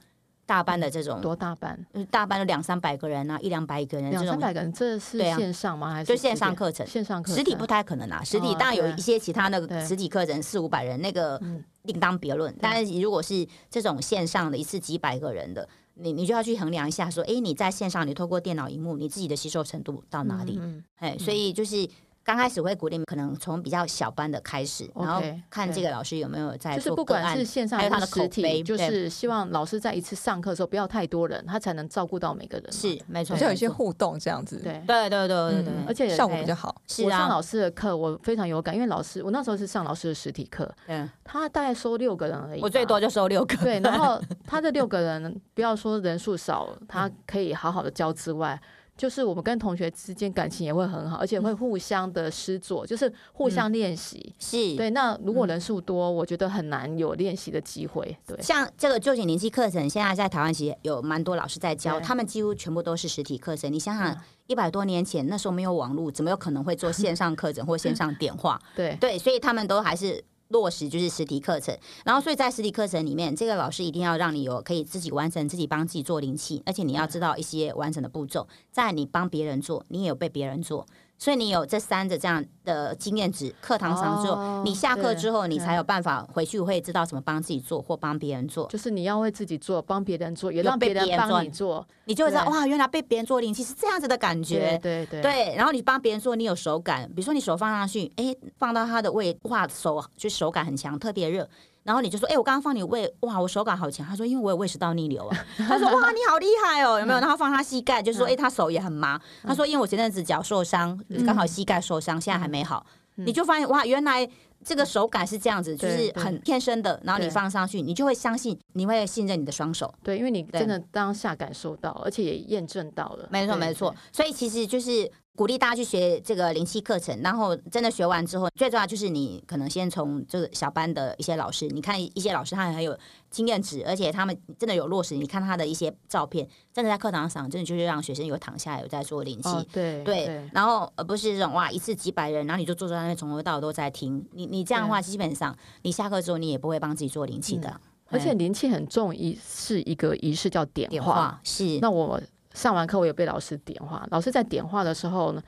[0.46, 1.78] 大班的这种多大班？
[2.10, 5.91] 大班有两三百个人啊，一两百个人，两三百个人，这是线上吗？
[5.91, 6.88] 还是就线上课程？
[6.88, 11.38] 线上课程实体不太可能啊，实体当然有一些其他那个实体课程四五百人，那个
[11.82, 12.56] 另当别论。
[12.62, 20.58] 但是如果是这种线上的一次几百个人的，你你就要去衡量一下，说，哎，你在线上你透过电脑荧幕，你自己的吸收程度到哪里？
[20.96, 21.86] 哎，所以就是。
[22.24, 32.72] 刚开始会鼓励，可能从比较小班的开始，okay, 然后看这个老师有没有在做，就是不管是线上还是实体，就是希望老师在一次上课的时候不要太多人，他才能照顾到每个人。
[32.72, 34.58] 是，没错，就有一些互动这样子。
[34.58, 36.76] 对，对，对，对，对，对，而且效果比较好。
[36.88, 43.58] 是啊，我上老师的课，我非常有感，因为老师，我那时候是上老师的实体课，嗯，他大概收六个人而已，我最多就收六个。
[43.58, 48.62] 对， 然后他这六个人，不要说人数少，他可以好好的教之外。
[49.02, 54.24] 就是我们跟同学之间感情也会很好，而且会互相的师作，就是互相练习。
[54.28, 54.92] 嗯、是对。
[54.92, 58.16] 那如果人数多，我觉得很难有练习的机会。
[58.28, 63.74] 对，像这个旧景灵气课程，现在在台湾其实有蛮多老师在教，他们几乎全部都是实体课程。
[63.74, 68.62] 你想想，一百多年前那时候没有网络，怎么有可能会做线上课程或线上点化？
[68.78, 70.24] 对对，所以他们都还是。
[70.52, 80.86] 落实就是实体课程，然后所以在实体课程里面，这个老师一定要让你有可以自己完成、自己帮自己做灵气，而且你要知道一些完整的步骤，在你帮别人做，你也有被别人做。
[81.22, 88.66] 所以你有这三个这样的经验值，课堂上之后，哦、你下课之后，你才有办法回去会知道怎么帮自己做或帮别人做。
[88.70, 94.80] 就是你要为自己做，帮别人做，也让别人帮你做，你就会知道哇，原来被别人做灵气是这样子的感觉。
[94.82, 95.56] 对对对，对。
[95.56, 101.48] 然后你帮别人做，你有手感，比如说你手放上去，哎，放到他的胃，哇，手就手感很强，特别热。
[101.84, 104.06] 然后你就说，哎，我刚刚放你胃，哇，我手感好强。
[104.06, 105.46] 他说，因为我有胃食道逆流啊。
[105.58, 107.20] 他说，哇，你好厉害哦，有没有？
[107.20, 109.20] 然后放他膝盖，就说，哎，他手也很麻。
[109.44, 112.86] 他说，因为我前阵子脚受伤，刚好膝盖受伤，现在还没好。
[113.15, 114.28] 你就发现，哇，原来
[114.63, 117.00] 这个手感是这样子，就是很天生的。
[117.04, 119.94] 然后你放上去，你就会相信，你会信任你的双手。
[120.04, 123.28] 对，因为你真的当下感受到，而且也验证到了。
[123.32, 123.96] 没错，没错。
[124.12, 125.12] 所以其实就是。
[125.36, 132.96] 鼓励大家去学这个灵气课程，然后真的学完之后，最重要就是你可能先从这个小班的一些老师，你看一些老师他很有
[133.30, 135.15] 经验值，而且他们真的有落实。
[135.15, 140.50] 你看他的一些照片，真的在课堂上，真的就是让学生有躺下来有在做灵气，哦、对对，对。
[140.54, 144.24] 然后而不是这种哇一次几百人，然后你就坐在那边从头到尾都在听。
[144.34, 147.70] 你你这样的话，基本上你下课之后你也不会帮自己做灵气的。
[147.70, 152.22] 嗯、而且灵气很重一是一个仪式叫点化是那我。
[152.54, 154.06] 上完课，我有被老师点化。
[154.12, 155.42] 老师在点化的时候呢，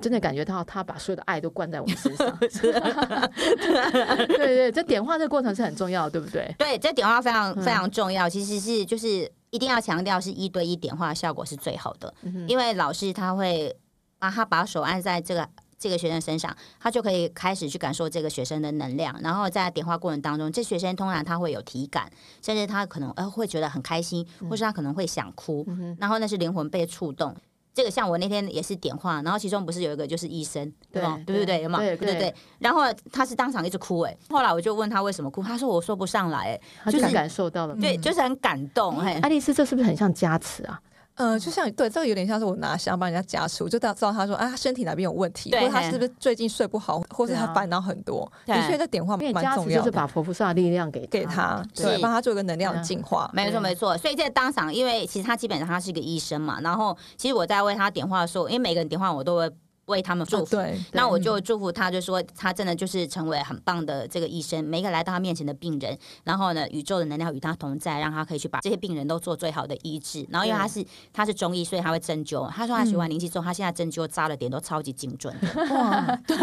[0.00, 2.36] 真的感觉到他把所有的爱都灌在我们身上。
[2.38, 6.54] 对对，这点化这个过程是很重要，对不对？
[6.58, 8.28] 对，这点化非常非常重要。
[8.28, 12.12] 其实是就是一定要强调，是一对一点化效果是最好的，
[12.46, 13.76] 因为老师他会
[14.18, 15.48] 把他把手按在这个。
[15.78, 22.10] 这个学生身上，他就可以开始去感受这个学生的能量，然后在点化过程当中，这学生通常他会有体感，
[22.42, 27.34] 甚至他可能呃会觉得很开心，或是他可能会想哭，嗯、然后那是灵魂被触动。
[27.74, 31.22] 这个像我那天也是点化，然后其中不是有一个就是医生，对吗？
[31.26, 31.60] 对不对？
[31.60, 31.78] 有吗？
[31.78, 32.34] 对对对。
[32.58, 38.98] 然后他是当场一直哭，哎，后来我就问他为什么哭，他说我说不上来，哎，就是感受到了，对，就是很感动。
[39.00, 40.80] 哎，爱丽丝，这是不是很像加持啊？
[41.16, 48.30] 呃，就像对这个有点像是我拿香帮人家加持，我就知道他说啊，他身体哪边有问题，或者他是不是最近睡不好，或是他烦恼很多。
[48.44, 53.30] 的确，这点化蛮重要的，就是把佛菩萨的力量给给他，对，帮他做一个能量的净化。
[53.32, 53.96] 没错，没错。
[53.96, 59.50] 所以在当场，因为其实他基本上他是一个医生嘛，然后其实我在为他点化的时候，因为每个人点化我都会。
[59.86, 60.56] 为他们祝福，
[60.92, 64.64] 那我就祝福他，就说他真的就是成为很棒的这个医生。
[64.64, 70.26] 每一个来到他面前的病人，然后呢，宇宙的能量与他同在，让他可以去把这些病人都做最好的医治。
[70.30, 72.48] 然后因为他是他是中医，所以他会针灸。
[72.50, 75.34] 他说他学完灵气之后，他现在针灸扎的点都超级精准。
[75.70, 76.36] 哇， 对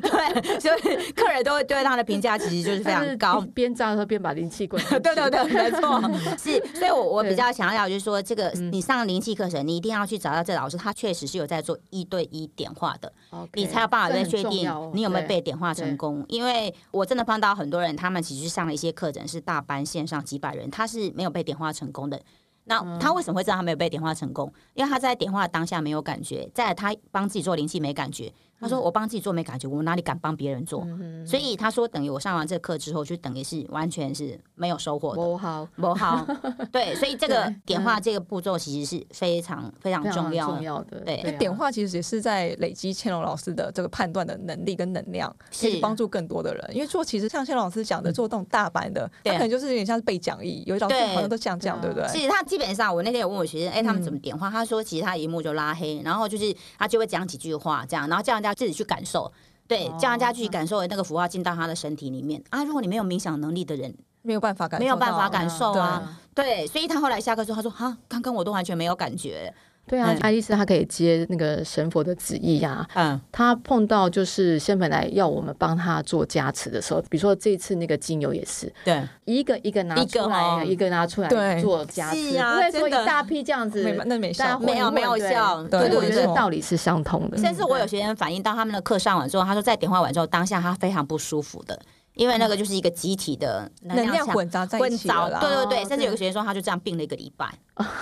[0.00, 3.40] 对，所以客人都会对他的评价其实就是非常高。
[3.54, 4.82] 边扎的时候边把灵气滚。
[5.00, 6.00] 对对对，没错，
[6.36, 6.62] 是。
[6.78, 16.24] 所以我我比较想要就是说，这个你上灵气课程，你一定要去找到这老师，他确实是有在做一对一点化的，okay, 你才有办法再确定你有没有被点化成功。
[16.28, 22.20] 因为我真的碰到很多人，他们其实上了一些课程，是大班线上几百人，他是没有被点化成功的。
[22.64, 24.52] 那他为什么会知道他没有被点化成功？
[24.74, 28.32] 因为他在点化当下没有感觉，在他帮自己做灵气没感觉。
[28.62, 30.86] 他说：“我帮自己做没感觉，我哪里敢帮别人做？
[31.26, 35.16] 所以他说，等于我上完这个课之后，就等于是完全是没有收获的。
[35.16, 36.24] 不好，不好。
[36.70, 41.00] 对，所以这个点化这个步骤其实是非常非常重要的。
[41.00, 46.70] 对，点化其实也是在累积千龙老师的这个判断的能力跟能量，可以帮助更多的人。
[46.72, 52.06] 因为做其实像千龙老师讲的，做这种大班的，他可能就是有点像是背讲义，有些老师好像都这样讲，对不对？
[52.08, 54.48] 其实他基本上，我那天有问我学生，哎，他们怎么点化？
[54.48, 59.32] 他说，其实他一幕就拉黑，然后就是他就会讲几句话，这样，然后叫人家自己去感受。”
[59.68, 62.62] 对，叫大家去感受那个符号进到他的身体里面啊！
[62.64, 66.18] 如果你没有冥想能力的人，没有办法感受，没有办法感受啊。
[66.34, 69.54] 对，所以他后来下课之后，他说：“哈，刚刚我都完全没有感觉。”
[69.86, 72.86] 对啊，爱丽丝她可以接那个神佛的旨意呀。
[72.94, 85.62] 嗯，她碰到就是仙本来要我们帮她做加持的时候，比如说这次那个精油也是，对，一个一个拿出来，一个拿出来做加持，不会说一大批这样子，那没效，没有没有效。
[85.64, 87.36] 对，我觉得道理是相通的。
[87.36, 91.78] 甚至我有学员反映到他们的课上完之后，他说在点化完之后，当下他非常不舒服的。
[92.14, 97.52] 因为那个就是一个集体的能量混杂在一起了，对对对，甚至有个学员说他就这样病了一个礼拜，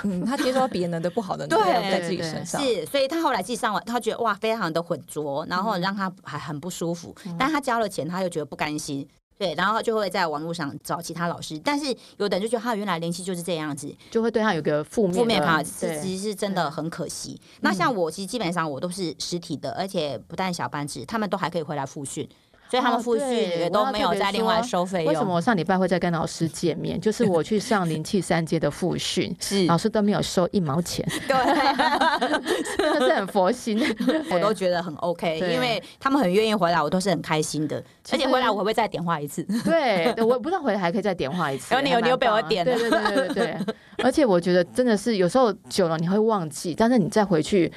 [0.03, 9.07] 嗯， 他接受到别人的不好的能量在自己身上，是，所以他后来自己上完，他觉得哇，非常的混浊，然后让他还很不舒服，但他交了钱，他又觉得不甘心，
[9.39, 17.41] 对，然后就会在网络上找其他老师，但是有的人就觉得他原来联系就是这样子，就会对他有个负面负面哈，其实是真的很可惜。
[17.61, 22.28] 那像我其实基本上我都是实体的，而且不但小班制，他们都还可以回来复训。
[22.71, 25.05] 所以他们复训也都没有再另外收费。
[25.05, 27.01] 为什么我上礼拜会再跟老师见面？
[27.01, 31.05] 就是我去上灵气三阶的复训， 是老师都没有收一毛钱。
[31.27, 31.37] 对，
[32.79, 33.81] 真的是很佛心，
[34.31, 37.83] 我都觉得很 OK，因为他们很愿意回来，我都是很开心的。
[38.12, 39.43] 而且回来我会不会再点化一次？
[39.64, 41.75] 对，我不知道回来还可以再点化一次。
[41.75, 43.57] 然后你有你又被我点了，对对对对对。
[44.03, 47.71] 而且我觉得真的是有时候久了你会忘记，但是你再回去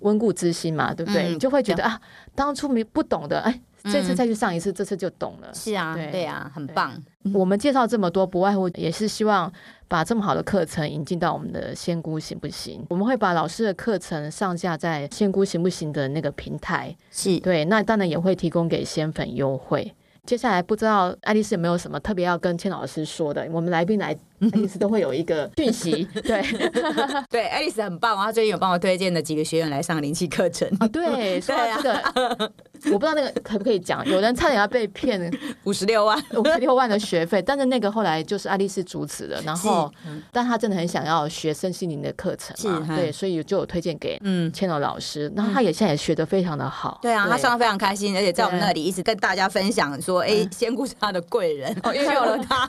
[0.00, 1.28] 温故知新嘛，对不对？
[1.28, 2.00] 你就会觉得啊，
[2.34, 3.60] 当初没不懂的哎。
[3.84, 5.48] 这次再去上一次，嗯、这次就懂了。
[5.54, 6.92] 是啊，对，对啊，很棒。
[7.34, 9.52] 我们介绍这么多，不外乎也是希望
[9.88, 12.84] 把这么好的课程引进到我们的仙姑行不行？
[12.90, 16.96] 我们会把老师的课程上架在仙姑行不行的那个平台。
[17.10, 19.94] 是对，那当然也会提供给仙粉优惠。
[20.26, 23.48] 接下来不知道爱丽丝有没有什么特别要跟千老师说的？
[23.50, 26.06] 我们来宾来，爱丽丝都会有一个讯息。
[26.22, 26.42] 对，
[27.30, 30.68] 对，爱丽丝很棒，她最近有帮我推荐的几个学员来上灵气课程。
[30.78, 32.52] 啊，对，说到这个。
[32.86, 35.30] 我不知道那个可不可以讲，有人差点要被骗
[35.64, 39.92] 五十六万，五十六万的学费，但是那个后来就是爱丽丝主持的，然后，
[40.32, 52.66] 但他真的很想要学身心灵的课程嘛，对，所以就有推荐给嗯千柔老师，然后他也现在也学的非常的好，对啊，他上得非常开心，而且在我们那里一直跟大家分享说，哎，仙姑是他的贵人，因为有了他，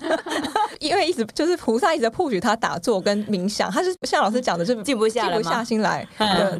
[0.81, 6.07] 因为一直就是菩萨一直 push 他打坐跟冥想，他是像老师讲的，是静不下静不下心来，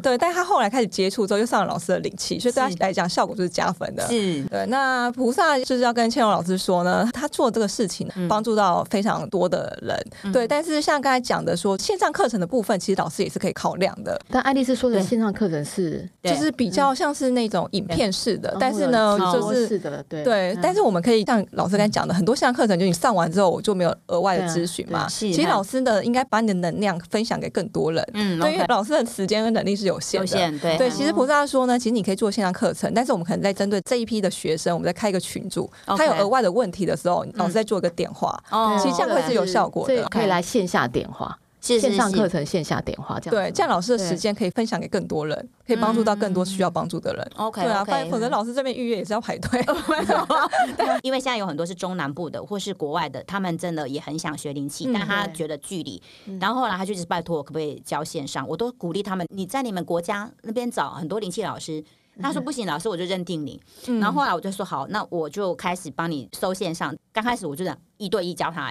[0.00, 4.42] 对，但他后来开始接触之后，又上了老师的灵气，所以对他来讲效果就是加分的，是。
[4.44, 4.64] 对。
[4.66, 10.46] 那菩萨就是要跟千荣老师说呢，他做这个事情帮助到非常多的人，嗯、对。
[10.46, 14.20] 但是像刚才讲的说，线上课程的部分，其实老师也是可以考量的。
[14.30, 20.22] 但爱丽丝说的线上课程是，就是比较像是那种影片式的，但是呢，就是是的，对。
[20.22, 20.58] 对。
[20.62, 25.08] 但是我们可以像老师刚才讲的，很多线上课程，就你上完之后，我就没有额外的咨询嘛。
[25.08, 30.76] 其实老师的，应该把你的能量分享给更多人，嗯，对，因为老师的时间跟能力是有限的，对。
[30.78, 30.90] 对。
[30.90, 38.38] 其实菩萨说呢，其实你可以做线上课程，但是我们可能在针对这一批的学生，我们在开一个群组，他有额外的问题的时候，老师再做一个电话，
[38.80, 43.44] 其实这样会是有效果的，可以来线下点化，线上课程线下点化这样。
[43.44, 47.32] 对，这样老师的时间可以分享给更多人，可以帮助到更多需要帮助的人。
[47.36, 49.64] OK，对啊，否则老师这边预约也是要排队。
[51.02, 56.02] 因为现在有很多是中南部的或是国外的，他们真的也很想学灵气，但他觉得距离，
[56.40, 61.84] 然后后来他就一直拜托我可不可以教线上，我都鼓励他们，你在你们国家那边找很多灵气老师。
[62.20, 63.58] 他说不行，老师我就认定你。
[63.86, 66.94] 嗯、然后后来我就说好，那我就开始帮你收线上。
[67.10, 68.70] 刚开始我就这样一对一教他，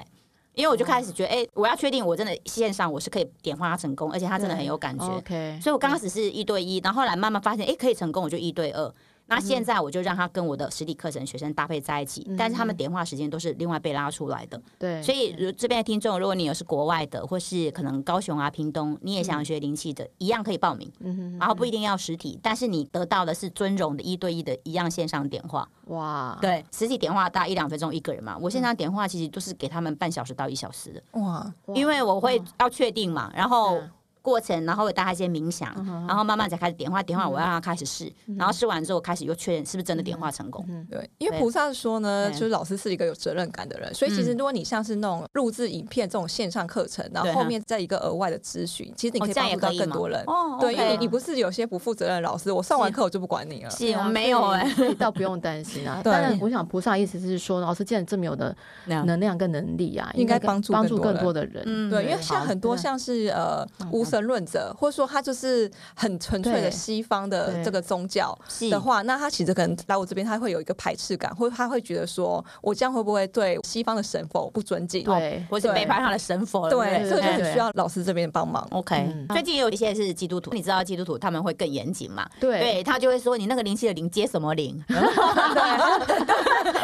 [0.53, 5.05] 因为我就开始觉得，哎、欸，我要确定我真的线上我是可以点化他成功，而且他真的很有感觉。
[5.05, 8.93] OK，所以我刚开始是一对一，然后后来慢慢发现，哎、欸，可以成功，我就一对二。
[9.31, 14.61] 那现在我就让他跟我的实体课程学生搭配在一起，但是他们点化时间都是另外被拉出来的。
[14.77, 20.91] 对，所以如这边的听众，如果你有是国外的，或是可能高雄啊、屏东，你也想学灵气的，一样可以报名。
[21.39, 25.65] 然后不一定要实体，但是你得到的是尊荣的一对一的一样线上点化。
[25.85, 31.01] 哇，对，实体点化大概一两分钟一个人嘛，我线上点话其实都是给他们半小时到一小时的。
[31.21, 33.79] 哇，因为我会要确定嘛，然后。
[34.21, 35.73] 过程，然后会带他一些冥想，
[36.07, 37.01] 然后慢慢才开始点化。
[37.01, 40.65] 点化我要让他开始试，然后试完之后开始又确认是不是真的点化成功。
[40.89, 50.23] 对，因为菩萨说呢，就是老师是一个有责任感的人，所以其实如果你像是那种录制影片这种线上课程，然后后面再一个额外的咨询，其实你可以帮助到更多人。
[50.27, 53.69] 哦，对，因为你不是有些不负责任的老师，我上完课我就不管你了。
[53.71, 55.99] 是，我没有哎，倒不用担心啊。
[56.05, 58.55] 当然，我想菩萨意思是说，老师既然这么有的
[58.85, 61.89] 能量跟能力啊，应该帮助帮助更多的人。
[61.89, 68.37] 对，因为像很多像是呃无神论者或者说他就是很纯粹的西方的这个宗教
[68.69, 75.03] 的话，那他其实可能来我这边，他会有一个排斥感，或他会觉得说，我这样会不会对西方的神佛不尊敬？
[75.03, 76.69] 对，或是背叛他的神佛？
[76.69, 78.67] 对，这个就很需要老师这边帮忙。
[78.71, 82.27] OK，最近也有一些是基督徒，你知道基督徒他们会更严谨嘛？
[82.39, 84.83] 对，他就会说你那个灵气的灵接什么灵？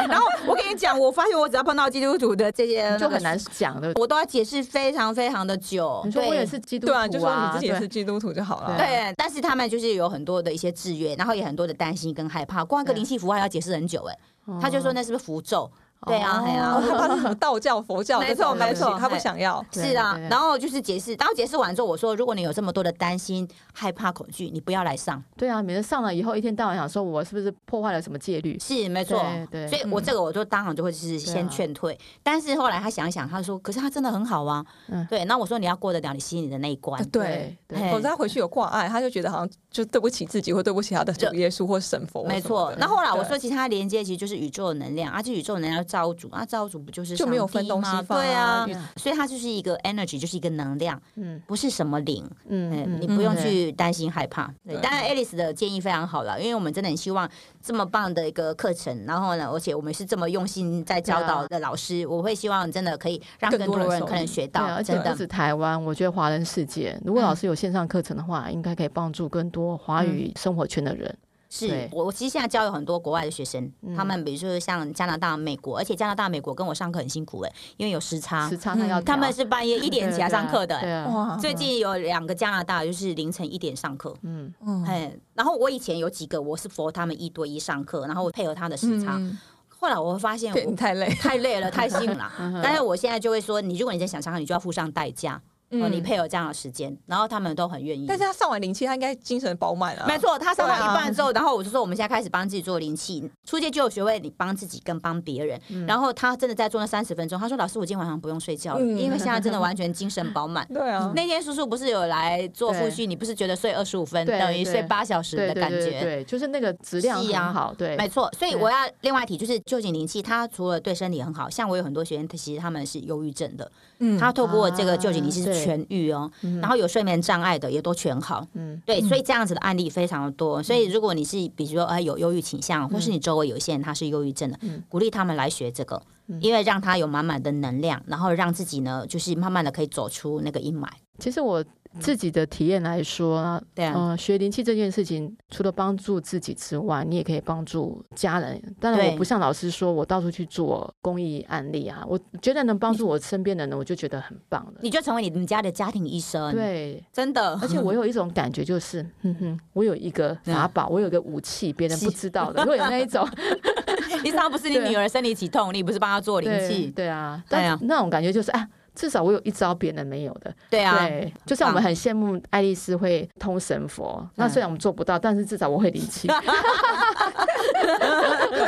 [0.08, 6.02] 然后我跟你讲，我发现我只要碰到基督徒的这些，就很难讲的，我都要解释非常非常的久。
[6.04, 8.76] 你说我也是基督徒，就说你自己也是基督徒就好了。
[8.76, 12.64] 对，但是他们就是有很多的一些制约，然后也很多的担心跟害怕。
[12.64, 14.18] 光一个灵气符号要解释很久，哎，
[14.60, 15.70] 他就说那是不是符咒？
[16.06, 18.20] 对啊，对啊，他是什么道教、佛教？
[18.20, 19.64] 没错，没错，他不想要。
[19.72, 25.22] 是啊，然后就是解释，然后解释完之后，我说，如果你有这么多的担心、害怕、恐惧，你不要来上。
[25.36, 28.58] 对啊，每次上了以后，一天到晚想说，我是不是破坏了什么戒律？
[28.60, 29.20] 是，没错。
[29.50, 31.98] 对，所以我这个我就当场就会是先劝退。
[32.22, 34.64] 但是后来他想一想，他说，可是他真的很好啊。
[35.10, 37.04] 对，那我说你要过得了你心里的那一关。
[37.08, 37.56] 对，
[37.90, 42.24] 否则他回去有挂碍，他就觉得好像就对不起自己，或对不起他的主耶稣或神佛。
[42.24, 42.72] 没错。
[42.78, 46.78] 那后来我说，其实他连接其实就是宇宙的能量，而且宇宙能量造物主啊，造物主。
[46.78, 48.20] 不就是就没有分东西方？
[48.20, 48.64] 对啊，
[48.96, 54.48] 所以它就是一个 energy，就是一个能量，嗯，不是什么灵，嗯，你不用去担心害怕。
[54.64, 57.28] 对，当然，Alice 的建议非常好了，因为我们真的很希望
[57.60, 71.12] 这么棒的一个课程，然后呢，而且我们是这么用心在教导的老师，我会希望真的可以让更多人可能学到，而且不止台湾，我觉得华人世界，如果老师有线上课程的话，应该可以帮助更多华语生活圈的人。
[71.50, 84.52] 是我，我其实现在教有很多国外的学生，嗯、他们比如说像加拿大、美国，而且加拿大、美国跟我上课很辛苦哎，因为有时差，时差他要、嗯，他们是半夜 一点起来上课的，对啊，对啊，最近有两个加拿大就是凌晨一点上课，嗯。
[84.66, 89.38] 嗯，然后我以前有几个我是 for 他们一对一上课，然后我配合他的时差，嗯、
[89.68, 92.30] 后来我会发现我太累，太累了，太辛苦了，
[92.62, 95.40] 但是我现在就会说，你如果你在想上课，你就要付上代价。
[95.70, 98.06] 哦，你配合这样的时间，然后他们都很愿意。
[98.06, 100.06] 但是他上完灵气，他应该精神饱满啊。
[100.06, 103.30] 没错，他上完一半之后，然后我就说，我们现在开始帮自己做灵气。
[103.44, 105.60] 初阶就有学会你帮自己跟帮别人。
[105.86, 110.66] 然后他真的在做那三十分钟，他说：“老师，我今天晚上不用睡觉了，因为现在真的完全精神饱满。
[110.72, 111.12] ”对啊。
[111.14, 116.00] 那天叔叔不是有来做复训，你不是觉得睡二十五分等于睡八小时的感觉？
[116.00, 117.74] 对，就是那个质量很好。
[117.76, 118.30] 对，没错。
[118.38, 126.30] 所以我要另外提，就是臼井灵气，它除了对身体很好，像我有很多学员，其实他们是忧郁症的，嗯，他透过这个臼井灵气是痊愈哦。
[126.60, 130.62] 然后有睡眠障碍的也都全好，嗯，对，所以这样子的案例非常的多。
[130.62, 136.00] 所以如果你是比如说哎有忧郁倾向，或是你周围有一些人他是忧郁症的，鼓励他们来学这个，
[136.40, 140.86] 因为让他有满满的能量，然后让自己呢就是慢慢的可以走出那个阴霾。
[141.18, 141.64] 其实我。
[142.00, 148.60] 自己的体验来说，对啊，嗯，学灵气这件事情，除了帮助自己之外，你也可以帮助家人。
[148.80, 152.04] 当然，我不像老师说，我到处去做公益案例啊。
[152.08, 154.74] 我觉得能帮助我身边的人，我就觉得很棒了。
[154.82, 157.58] 你就成为你们家的家庭医生，对，真的。
[157.60, 163.28] 而且我有一种感觉，就是，哼哼，我有一个法宝， 我有个武器，别人不知道的， 会有那一种。
[164.22, 168.68] 平常不是你女儿生理起痛，你不是帮她做灵气，对啊，对啊，那种感觉就是，哎。
[168.98, 176.26] 至少我有一招别人没有的，对啊，对，就像我们很羡慕爱丽丝会通神佛，那虽然我们做不到，但是至少我会灵气，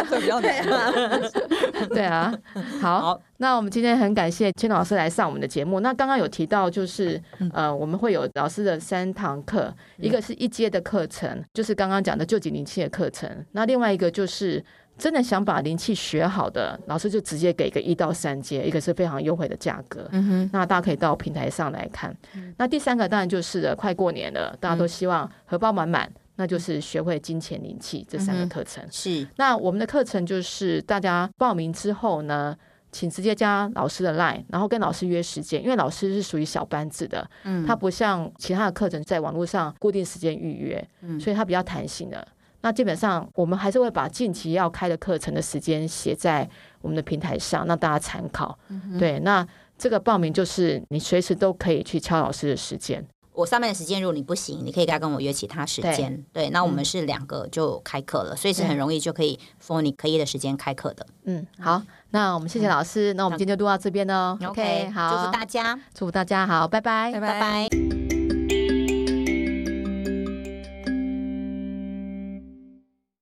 [0.09, 0.64] 会比较难，
[1.91, 2.33] 对啊，
[2.81, 5.81] 好，那我们今天很感谢千老师来上我们的节目。
[5.81, 7.20] 那刚刚有提到，就是
[7.53, 14.64] 呃，我们会有老师的三堂课，一个是一阶的课程，就是刚刚讲的旧景灵气的课程，那另外一个就是。
[15.01, 20.07] 真的想把灵气学好的老师，就直接给个一到三阶，一个是非常优惠的价格。
[20.12, 22.14] 嗯哼，那大家可以到平台上来看。
[22.34, 28.84] 嗯、那第三个当然就是了，快过年了，大家都希望荷包满满，嗯、那就是学会金钱灵气这三个课程。
[28.84, 32.55] 嗯、是，那我们的课程就是大家报名之后呢，
[32.92, 42.26] 请直接加老师的 line，然后跟老师约时间，因为老师是属于小班制的，嗯，他不像其他的课程在网络上固定时间预约，嗯，所以他比较弹性的。
[42.62, 46.48] 那基本上，我们还是会把近期要开的课程的时间写在
[46.82, 48.58] 我们的平台上，让大家参考。
[48.68, 49.46] 嗯、对，那
[49.78, 53.04] 这个报名就是你随时都可以去敲老师的时间。
[53.32, 56.14] 我上班的时间如果你不行，你可以再跟我约其他时间。
[56.32, 61.06] 对，对，那我们是两个就开课了，嗯、所以是很容易就可以 for 你可以的时间开课的。
[61.24, 61.80] 嗯，好，
[62.11, 64.36] 那我们谢谢老师，嗯、那我们今天就录到这边喽。
[64.44, 67.28] OK，好，祝福大家，祝福大家，好，拜拜，拜拜。
[67.28, 68.19] 拜拜。